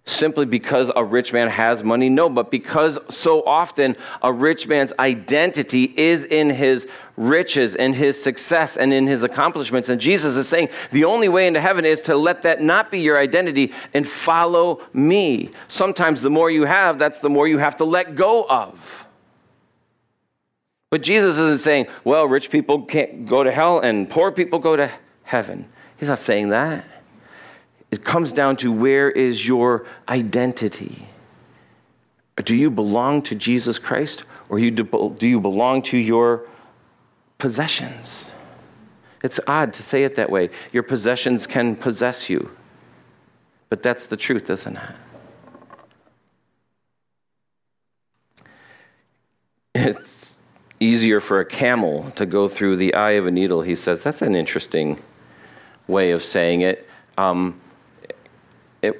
Simply 0.04 0.44
because 0.44 0.90
a 0.96 1.04
rich 1.04 1.32
man 1.32 1.48
has 1.48 1.84
money? 1.84 2.08
No, 2.08 2.28
but 2.28 2.50
because 2.50 2.98
so 3.08 3.42
often 3.44 3.96
a 4.22 4.32
rich 4.32 4.66
man's 4.66 4.92
identity 4.98 5.94
is 5.96 6.24
in 6.24 6.50
his 6.50 6.88
riches 7.16 7.76
and 7.76 7.94
his 7.94 8.20
success 8.20 8.76
and 8.76 8.92
in 8.92 9.06
his 9.06 9.22
accomplishments. 9.22 9.88
And 9.88 10.00
Jesus 10.00 10.36
is 10.36 10.48
saying 10.48 10.70
the 10.90 11.04
only 11.04 11.28
way 11.28 11.46
into 11.46 11.60
heaven 11.60 11.84
is 11.84 12.02
to 12.02 12.16
let 12.16 12.42
that 12.42 12.60
not 12.60 12.90
be 12.90 13.00
your 13.00 13.18
identity 13.18 13.72
and 13.94 14.08
follow 14.08 14.80
me. 14.92 15.50
Sometimes 15.68 16.20
the 16.20 16.30
more 16.30 16.50
you 16.50 16.64
have, 16.64 16.98
that's 16.98 17.20
the 17.20 17.30
more 17.30 17.46
you 17.46 17.58
have 17.58 17.76
to 17.76 17.84
let 17.84 18.16
go 18.16 18.44
of. 18.44 19.06
But 20.90 21.02
Jesus 21.02 21.38
isn't 21.38 21.60
saying, 21.60 21.86
well, 22.04 22.26
rich 22.26 22.50
people 22.50 22.82
can't 22.82 23.24
go 23.26 23.44
to 23.44 23.50
hell 23.50 23.78
and 23.80 24.10
poor 24.10 24.30
people 24.30 24.58
go 24.58 24.76
to 24.76 24.90
heaven. 25.22 25.70
He's 25.96 26.08
not 26.08 26.18
saying 26.18 26.50
that. 26.50 26.84
It 27.92 28.02
comes 28.02 28.32
down 28.32 28.56
to 28.56 28.72
where 28.72 29.10
is 29.10 29.46
your 29.46 29.84
identity? 30.08 31.06
Do 32.42 32.56
you 32.56 32.70
belong 32.70 33.20
to 33.22 33.34
Jesus 33.34 33.78
Christ 33.78 34.24
or 34.48 34.58
do 34.58 35.28
you 35.28 35.40
belong 35.40 35.82
to 35.82 35.98
your 35.98 36.48
possessions? 37.36 38.30
It's 39.22 39.38
odd 39.46 39.74
to 39.74 39.82
say 39.82 40.04
it 40.04 40.14
that 40.16 40.30
way. 40.30 40.48
Your 40.72 40.82
possessions 40.82 41.46
can 41.46 41.76
possess 41.76 42.30
you. 42.30 42.50
But 43.68 43.82
that's 43.82 44.06
the 44.06 44.16
truth, 44.16 44.48
isn't 44.48 44.76
it? 44.76 44.82
It's 49.74 50.38
easier 50.80 51.20
for 51.20 51.40
a 51.40 51.44
camel 51.44 52.10
to 52.12 52.24
go 52.24 52.48
through 52.48 52.76
the 52.76 52.94
eye 52.94 53.12
of 53.12 53.26
a 53.26 53.30
needle, 53.30 53.60
he 53.60 53.74
says. 53.74 54.02
That's 54.02 54.22
an 54.22 54.34
interesting 54.34 54.98
way 55.86 56.12
of 56.12 56.22
saying 56.22 56.62
it. 56.62 56.88
Um, 57.18 57.60
it, 58.82 58.96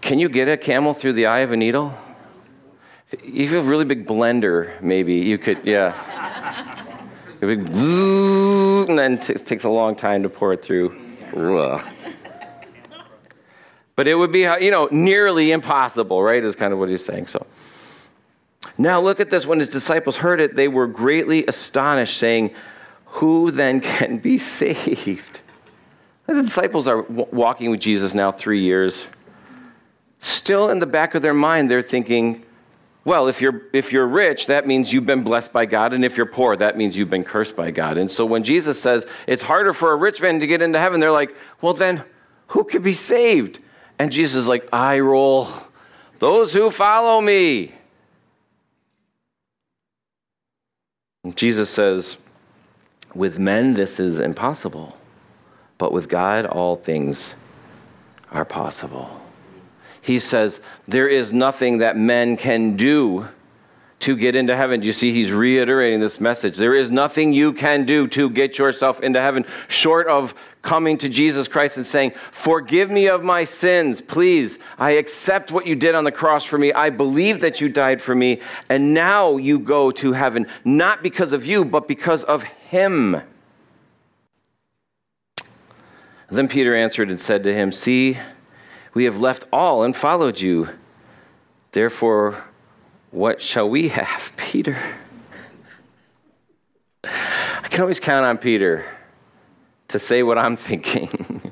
can 0.00 0.18
you 0.18 0.28
get 0.28 0.48
a 0.48 0.56
camel 0.56 0.94
through 0.94 1.12
the 1.12 1.26
eye 1.26 1.40
of 1.40 1.52
a 1.52 1.56
needle? 1.56 1.94
If 3.10 3.22
you 3.24 3.56
have 3.56 3.66
a 3.66 3.68
really 3.68 3.84
big 3.84 4.06
blender, 4.06 4.80
maybe 4.80 5.14
you 5.14 5.36
could, 5.38 5.64
yeah. 5.64 5.94
And 7.42 8.98
then 8.98 9.14
it 9.14 9.46
takes 9.46 9.64
a 9.64 9.68
long 9.68 9.94
time 9.94 10.22
to 10.22 10.28
pour 10.28 10.52
it 10.52 10.62
through. 10.62 10.98
But 13.94 14.08
it 14.08 14.14
would 14.14 14.32
be, 14.32 14.40
you 14.40 14.70
know, 14.70 14.88
nearly 14.90 15.52
impossible, 15.52 16.22
right? 16.22 16.42
Is 16.42 16.56
kind 16.56 16.72
of 16.72 16.78
what 16.78 16.88
he's 16.88 17.04
saying. 17.04 17.26
So 17.26 17.46
now 18.78 19.00
look 19.00 19.20
at 19.20 19.28
this. 19.28 19.46
When 19.46 19.58
his 19.58 19.68
disciples 19.68 20.16
heard 20.16 20.40
it, 20.40 20.54
they 20.54 20.68
were 20.68 20.86
greatly 20.86 21.44
astonished, 21.46 22.16
saying, 22.16 22.54
Who 23.04 23.50
then 23.50 23.80
can 23.80 24.18
be 24.18 24.38
saved? 24.58 25.42
The 26.32 26.42
disciples 26.42 26.88
are 26.88 27.02
walking 27.02 27.70
with 27.70 27.80
Jesus 27.80 28.14
now 28.14 28.32
three 28.32 28.60
years. 28.60 29.06
Still 30.18 30.70
in 30.70 30.78
the 30.78 30.86
back 30.86 31.14
of 31.14 31.20
their 31.20 31.34
mind, 31.34 31.70
they're 31.70 31.82
thinking, 31.82 32.42
well, 33.04 33.28
if 33.28 33.42
you're, 33.42 33.62
if 33.74 33.92
you're 33.92 34.06
rich, 34.06 34.46
that 34.46 34.66
means 34.66 34.92
you've 34.92 35.04
been 35.04 35.22
blessed 35.22 35.52
by 35.52 35.66
God. 35.66 35.92
And 35.92 36.06
if 36.06 36.16
you're 36.16 36.24
poor, 36.24 36.56
that 36.56 36.78
means 36.78 36.96
you've 36.96 37.10
been 37.10 37.24
cursed 37.24 37.54
by 37.54 37.70
God. 37.70 37.98
And 37.98 38.10
so 38.10 38.24
when 38.24 38.42
Jesus 38.42 38.80
says 38.80 39.04
it's 39.26 39.42
harder 39.42 39.74
for 39.74 39.92
a 39.92 39.96
rich 39.96 40.22
man 40.22 40.40
to 40.40 40.46
get 40.46 40.62
into 40.62 40.78
heaven, 40.78 41.00
they're 41.00 41.12
like, 41.12 41.36
well, 41.60 41.74
then 41.74 42.02
who 42.46 42.64
could 42.64 42.82
be 42.82 42.94
saved? 42.94 43.58
And 43.98 44.10
Jesus 44.10 44.36
is 44.36 44.48
like, 44.48 44.68
I 44.72 45.00
roll. 45.00 45.48
Those 46.18 46.54
who 46.54 46.70
follow 46.70 47.20
me. 47.20 47.74
And 51.24 51.36
Jesus 51.36 51.68
says, 51.68 52.16
with 53.14 53.38
men, 53.38 53.74
this 53.74 54.00
is 54.00 54.18
impossible 54.18 54.96
but 55.82 55.90
with 55.90 56.08
God, 56.08 56.46
all 56.46 56.76
things 56.76 57.34
are 58.30 58.44
possible. 58.44 59.20
He 60.00 60.20
says, 60.20 60.60
There 60.86 61.08
is 61.08 61.32
nothing 61.32 61.78
that 61.78 61.96
men 61.96 62.36
can 62.36 62.76
do 62.76 63.26
to 63.98 64.14
get 64.14 64.36
into 64.36 64.54
heaven. 64.54 64.78
Do 64.78 64.86
you 64.86 64.92
see 64.92 65.12
he's 65.12 65.32
reiterating 65.32 65.98
this 65.98 66.20
message? 66.20 66.56
There 66.56 66.72
is 66.72 66.92
nothing 66.92 67.32
you 67.32 67.52
can 67.52 67.84
do 67.84 68.06
to 68.06 68.30
get 68.30 68.58
yourself 68.58 69.00
into 69.00 69.20
heaven 69.20 69.44
short 69.66 70.06
of 70.06 70.36
coming 70.62 70.98
to 70.98 71.08
Jesus 71.08 71.48
Christ 71.48 71.78
and 71.78 71.84
saying, 71.84 72.12
Forgive 72.30 72.88
me 72.88 73.08
of 73.08 73.24
my 73.24 73.42
sins, 73.42 74.00
please. 74.00 74.60
I 74.78 74.92
accept 74.92 75.50
what 75.50 75.66
you 75.66 75.74
did 75.74 75.96
on 75.96 76.04
the 76.04 76.12
cross 76.12 76.44
for 76.44 76.58
me. 76.58 76.72
I 76.72 76.90
believe 76.90 77.40
that 77.40 77.60
you 77.60 77.68
died 77.68 78.00
for 78.00 78.14
me. 78.14 78.40
And 78.68 78.94
now 78.94 79.36
you 79.36 79.58
go 79.58 79.90
to 79.90 80.12
heaven, 80.12 80.46
not 80.64 81.02
because 81.02 81.32
of 81.32 81.44
you, 81.44 81.64
but 81.64 81.88
because 81.88 82.22
of 82.22 82.44
him. 82.44 83.20
Then 86.32 86.48
Peter 86.48 86.74
answered 86.74 87.10
and 87.10 87.20
said 87.20 87.44
to 87.44 87.52
him, 87.52 87.72
See, 87.72 88.16
we 88.94 89.04
have 89.04 89.20
left 89.20 89.44
all 89.52 89.84
and 89.84 89.94
followed 89.94 90.40
you. 90.40 90.70
Therefore, 91.72 92.42
what 93.10 93.42
shall 93.42 93.68
we 93.68 93.88
have, 93.88 94.32
Peter? 94.38 94.78
I 97.04 97.68
can 97.68 97.82
always 97.82 98.00
count 98.00 98.24
on 98.24 98.38
Peter 98.38 98.86
to 99.88 99.98
say 99.98 100.22
what 100.22 100.38
I'm 100.38 100.56
thinking. 100.70 101.51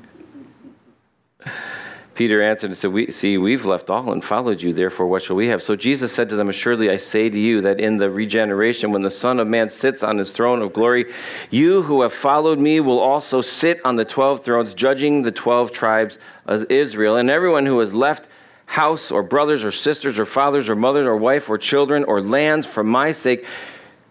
Peter 2.21 2.43
answered 2.43 2.67
and 2.67 2.77
said, 2.77 2.93
we, 2.93 3.09
See, 3.09 3.39
we've 3.39 3.65
left 3.65 3.89
all 3.89 4.11
and 4.11 4.23
followed 4.23 4.61
you, 4.61 4.73
therefore 4.73 5.07
what 5.07 5.23
shall 5.23 5.35
we 5.35 5.47
have? 5.47 5.63
So 5.63 5.75
Jesus 5.75 6.13
said 6.13 6.29
to 6.29 6.35
them, 6.35 6.49
Assuredly 6.49 6.91
I 6.91 6.97
say 6.97 7.31
to 7.31 7.39
you 7.39 7.61
that 7.61 7.79
in 7.79 7.97
the 7.97 8.11
regeneration, 8.11 8.91
when 8.91 9.01
the 9.01 9.09
Son 9.09 9.39
of 9.39 9.47
Man 9.47 9.69
sits 9.69 10.03
on 10.03 10.19
his 10.19 10.31
throne 10.31 10.61
of 10.61 10.71
glory, 10.71 11.11
you 11.49 11.81
who 11.81 12.03
have 12.03 12.13
followed 12.13 12.59
me 12.59 12.79
will 12.79 12.99
also 12.99 13.41
sit 13.41 13.81
on 13.83 13.95
the 13.95 14.05
twelve 14.05 14.43
thrones, 14.43 14.75
judging 14.75 15.23
the 15.23 15.31
twelve 15.31 15.71
tribes 15.71 16.19
of 16.45 16.69
Israel. 16.69 17.15
And 17.15 17.27
everyone 17.27 17.65
who 17.65 17.79
has 17.79 17.91
left 17.91 18.27
house 18.67 19.09
or 19.09 19.23
brothers 19.23 19.63
or 19.63 19.71
sisters 19.71 20.19
or 20.19 20.25
fathers 20.25 20.69
or 20.69 20.75
mothers 20.75 21.07
or 21.07 21.17
wife 21.17 21.49
or 21.49 21.57
children 21.57 22.03
or 22.03 22.21
lands 22.21 22.67
for 22.67 22.83
my 22.83 23.13
sake 23.13 23.47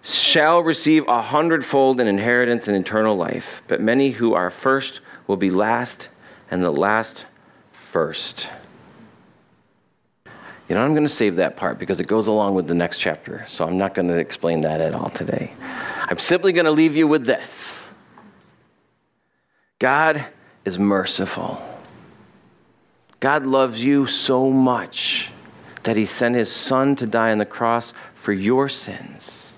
shall 0.02 0.64
receive 0.64 1.06
a 1.06 1.22
hundredfold 1.22 2.00
in 2.00 2.08
inheritance 2.08 2.66
and 2.66 2.76
eternal 2.76 3.14
life. 3.14 3.62
But 3.68 3.80
many 3.80 4.10
who 4.10 4.34
are 4.34 4.50
first 4.50 5.00
will 5.28 5.36
be 5.36 5.52
last, 5.52 6.08
and 6.50 6.60
the 6.60 6.72
last 6.72 7.26
first. 7.90 8.48
You 10.68 10.76
know, 10.76 10.82
I'm 10.82 10.92
going 10.92 11.02
to 11.02 11.08
save 11.08 11.36
that 11.36 11.56
part 11.56 11.80
because 11.80 11.98
it 11.98 12.06
goes 12.06 12.28
along 12.28 12.54
with 12.54 12.68
the 12.68 12.74
next 12.74 12.98
chapter, 12.98 13.44
so 13.48 13.66
I'm 13.66 13.76
not 13.76 13.92
going 13.92 14.06
to 14.06 14.18
explain 14.18 14.60
that 14.60 14.80
at 14.80 14.94
all 14.94 15.08
today. 15.08 15.52
I'm 15.60 16.18
simply 16.18 16.52
going 16.52 16.66
to 16.66 16.70
leave 16.70 16.94
you 16.94 17.08
with 17.08 17.26
this 17.26 17.88
God 19.80 20.24
is 20.64 20.78
merciful. 20.78 21.60
God 23.18 23.46
loves 23.46 23.84
you 23.84 24.06
so 24.06 24.50
much 24.50 25.30
that 25.82 25.96
he 25.96 26.04
sent 26.04 26.36
his 26.36 26.50
son 26.50 26.94
to 26.96 27.06
die 27.06 27.32
on 27.32 27.38
the 27.38 27.46
cross 27.46 27.92
for 28.14 28.32
your 28.32 28.68
sins. 28.68 29.49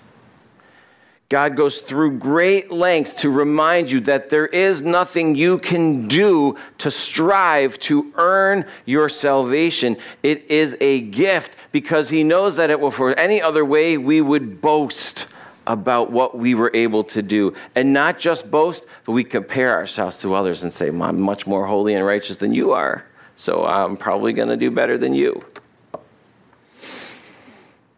God 1.33 1.57
goes 1.57 1.81
through 1.81 2.19
great 2.19 2.71
lengths 2.71 3.15
to 3.23 3.31
remind 3.31 3.91
you 3.91 4.03
that 4.03 4.29
there 4.29 4.49
is 4.49 4.83
nothing 4.83 5.35
you 5.35 5.57
can 5.57 6.07
do 6.07 6.59
to 6.77 6.91
strive 6.91 7.79
to 7.79 8.13
earn 8.17 8.67
your 8.85 9.09
salvation. 9.09 9.97
It 10.23 10.45
is 10.51 10.77
a 10.83 11.01
gift 11.01 11.57
because 11.73 12.11
He 12.11 12.23
knows 12.23 12.57
that 12.57 12.69
it 12.69 12.79
will, 12.79 12.91
for 12.91 13.19
any 13.19 13.41
other 13.41 13.65
way, 13.65 13.97
we 13.97 14.21
would 14.21 14.61
boast 14.61 15.29
about 15.67 16.13
what 16.13 16.37
we 16.37 16.55
were 16.55 16.71
able 16.75 17.03
to 17.05 17.23
do. 17.23 17.55
And 17.77 17.95
not 17.95 18.19
just 18.19 18.51
boast, 18.51 18.85
but 19.07 19.13
we 19.13 19.25
compare 19.25 19.75
ourselves 19.75 20.19
to 20.19 20.35
others 20.35 20.65
and 20.65 20.71
say, 20.71 20.89
I'm 20.89 21.19
much 21.19 21.47
more 21.47 21.67
holy 21.67 21.95
and 21.95 22.05
righteous 22.05 22.37
than 22.37 22.53
you 22.53 22.73
are, 22.73 23.07
so 23.37 23.65
I'm 23.65 23.97
probably 23.97 24.35
going 24.35 24.51
to 24.51 24.59
do 24.59 24.71
better 24.71 24.99
than 24.99 25.15
you. 25.15 25.43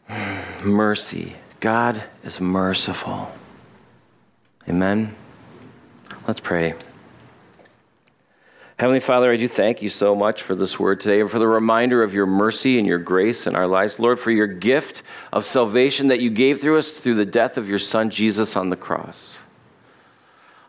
Mercy 0.63 1.35
God 1.65 2.05
is 2.23 2.43
merciful. 2.43 3.33
Amen. 4.69 5.17
Let's 6.29 6.39
pray. 6.39 6.75
Heavenly 8.79 9.01
Father, 9.01 9.33
I 9.33 9.39
do 9.39 9.49
thank 9.49 9.81
you 9.81 9.89
so 9.89 10.15
much 10.15 10.43
for 10.43 10.55
this 10.55 10.79
word 10.79 11.01
today 11.01 11.23
and 11.23 11.31
for 11.31 11.39
the 11.39 11.49
reminder 11.49 12.03
of 12.03 12.13
your 12.13 12.27
mercy 12.27 12.79
and 12.79 12.87
your 12.87 12.99
grace 12.99 13.47
in 13.47 13.57
our 13.57 13.67
lives. 13.67 13.99
Lord, 13.99 14.21
for 14.21 14.31
your 14.31 14.47
gift 14.47 15.05
of 15.33 15.47
salvation 15.47 16.09
that 16.09 16.21
you 16.21 16.29
gave 16.29 16.61
through 16.61 16.77
us 16.77 16.99
through 16.99 17.15
the 17.15 17.25
death 17.25 17.57
of 17.57 17.67
your 17.67 17.79
Son, 17.79 18.11
Jesus, 18.11 18.57
on 18.57 18.69
the 18.69 18.77
cross. 18.77 19.39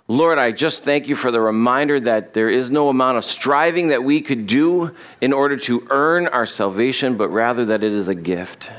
Lord, 0.08 0.38
I 0.38 0.54
just 0.54 0.86
thank 0.86 1.10
you 1.10 1.18
for 1.18 1.30
the 1.30 1.42
reminder 1.42 2.00
that 2.00 2.34
there 2.34 2.50
is 2.50 2.72
no 2.72 2.88
amount 2.88 3.18
of 3.18 3.26
striving 3.26 3.90
that 3.90 4.06
we 4.06 4.22
could 4.22 4.48
do 4.48 4.96
in 5.20 5.34
order 5.34 5.58
to 5.58 5.86
earn 5.90 6.28
our 6.28 6.46
salvation, 6.46 7.18
but 7.18 7.28
rather 7.28 7.66
that 7.66 7.84
it 7.84 7.92
is 7.92 8.08
a 8.08 8.16
gift. 8.16 8.70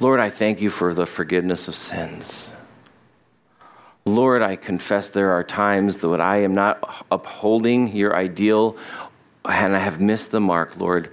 Lord, 0.00 0.20
I 0.20 0.30
thank 0.30 0.60
you 0.60 0.70
for 0.70 0.94
the 0.94 1.06
forgiveness 1.06 1.68
of 1.68 1.74
sins. 1.74 2.52
Lord, 4.04 4.40
I 4.40 4.54
confess 4.56 5.08
there 5.08 5.32
are 5.32 5.42
times 5.42 5.96
that 5.98 6.20
I 6.20 6.38
am 6.38 6.54
not 6.54 7.06
upholding 7.10 7.94
your 7.94 8.14
ideal 8.14 8.76
and 9.44 9.74
I 9.74 9.80
have 9.80 10.00
missed 10.00 10.30
the 10.30 10.40
mark, 10.40 10.76
Lord. 10.76 11.10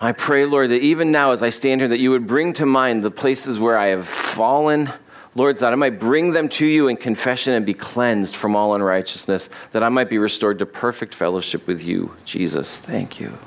I 0.00 0.10
pray, 0.10 0.44
Lord, 0.44 0.70
that 0.70 0.82
even 0.82 1.12
now 1.12 1.30
as 1.30 1.44
I 1.44 1.50
stand 1.50 1.80
here, 1.80 1.88
that 1.88 2.00
you 2.00 2.10
would 2.10 2.26
bring 2.26 2.52
to 2.54 2.66
mind 2.66 3.04
the 3.04 3.10
places 3.10 3.58
where 3.58 3.78
I 3.78 3.88
have 3.88 4.06
fallen. 4.06 4.90
Lord, 5.34 5.58
that 5.58 5.72
I 5.72 5.76
might 5.76 6.00
bring 6.00 6.32
them 6.32 6.48
to 6.50 6.66
you 6.66 6.88
in 6.88 6.96
confession 6.96 7.54
and 7.54 7.64
be 7.64 7.72
cleansed 7.72 8.36
from 8.36 8.54
all 8.56 8.74
unrighteousness, 8.74 9.48
that 9.70 9.82
I 9.82 9.88
might 9.88 10.10
be 10.10 10.18
restored 10.18 10.58
to 10.58 10.66
perfect 10.66 11.14
fellowship 11.14 11.66
with 11.66 11.82
you. 11.84 12.14
Jesus, 12.24 12.80
thank 12.80 13.20
you. 13.20 13.38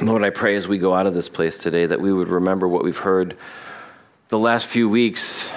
Lord, 0.00 0.24
I 0.24 0.30
pray 0.30 0.56
as 0.56 0.66
we 0.66 0.78
go 0.78 0.94
out 0.94 1.06
of 1.06 1.14
this 1.14 1.28
place 1.28 1.58
today 1.58 1.86
that 1.86 2.00
we 2.00 2.12
would 2.12 2.28
remember 2.28 2.66
what 2.66 2.82
we've 2.82 2.96
heard 2.96 3.36
the 4.28 4.38
last 4.38 4.66
few 4.66 4.88
weeks. 4.88 5.54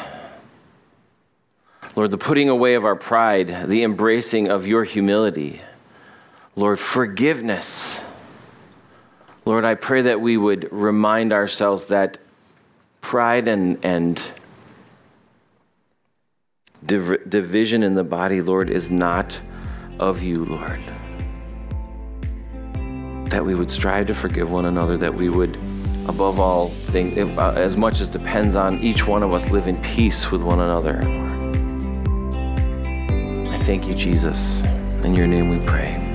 Lord, 1.96 2.12
the 2.12 2.18
putting 2.18 2.50
away 2.50 2.74
of 2.74 2.84
our 2.84 2.98
pride, 2.98 3.70
the 3.70 3.84
embracing 3.84 4.50
of 4.50 4.68
your 4.68 4.84
humility. 4.84 5.62
Lord, 6.56 6.80
forgiveness. 6.80 8.04
Lord, 9.46 9.64
I 9.64 9.76
pray 9.76 10.04
that 10.04 10.20
we 10.20 10.36
would 10.36 10.72
remind 10.72 11.32
ourselves 11.32 11.86
that 11.86 12.18
pride 13.00 13.48
and, 13.48 13.84
and 13.86 14.32
div- 16.86 17.30
division 17.30 17.84
in 17.84 17.96
the 17.96 18.04
body, 18.04 18.42
Lord, 18.42 18.70
is 18.70 18.92
not 18.92 19.40
of 19.98 20.22
you, 20.22 20.44
Lord 20.44 20.82
that 23.36 23.46
we 23.46 23.54
would 23.54 23.70
strive 23.70 24.08
to 24.08 24.14
forgive 24.14 24.50
one 24.50 24.64
another, 24.64 24.96
that 24.96 25.14
we 25.14 25.28
would, 25.28 25.58
above 26.08 26.40
all 26.40 26.70
things, 26.70 27.18
uh, 27.18 27.54
as 27.58 27.76
much 27.76 28.00
as 28.00 28.10
depends 28.10 28.56
on 28.56 28.82
each 28.82 29.06
one 29.06 29.24
of 29.24 29.34
us, 29.34 29.50
live 29.50 29.68
in 29.68 29.76
peace 29.82 30.32
with 30.32 30.42
one 30.42 30.62
another. 30.62 31.00
I 33.50 33.58
thank 33.64 33.90
you, 33.90 33.94
Jesus. 33.94 34.64
In 35.04 35.14
your 35.14 35.28
name 35.28 35.50
we 35.50 35.60
pray. 35.66 36.06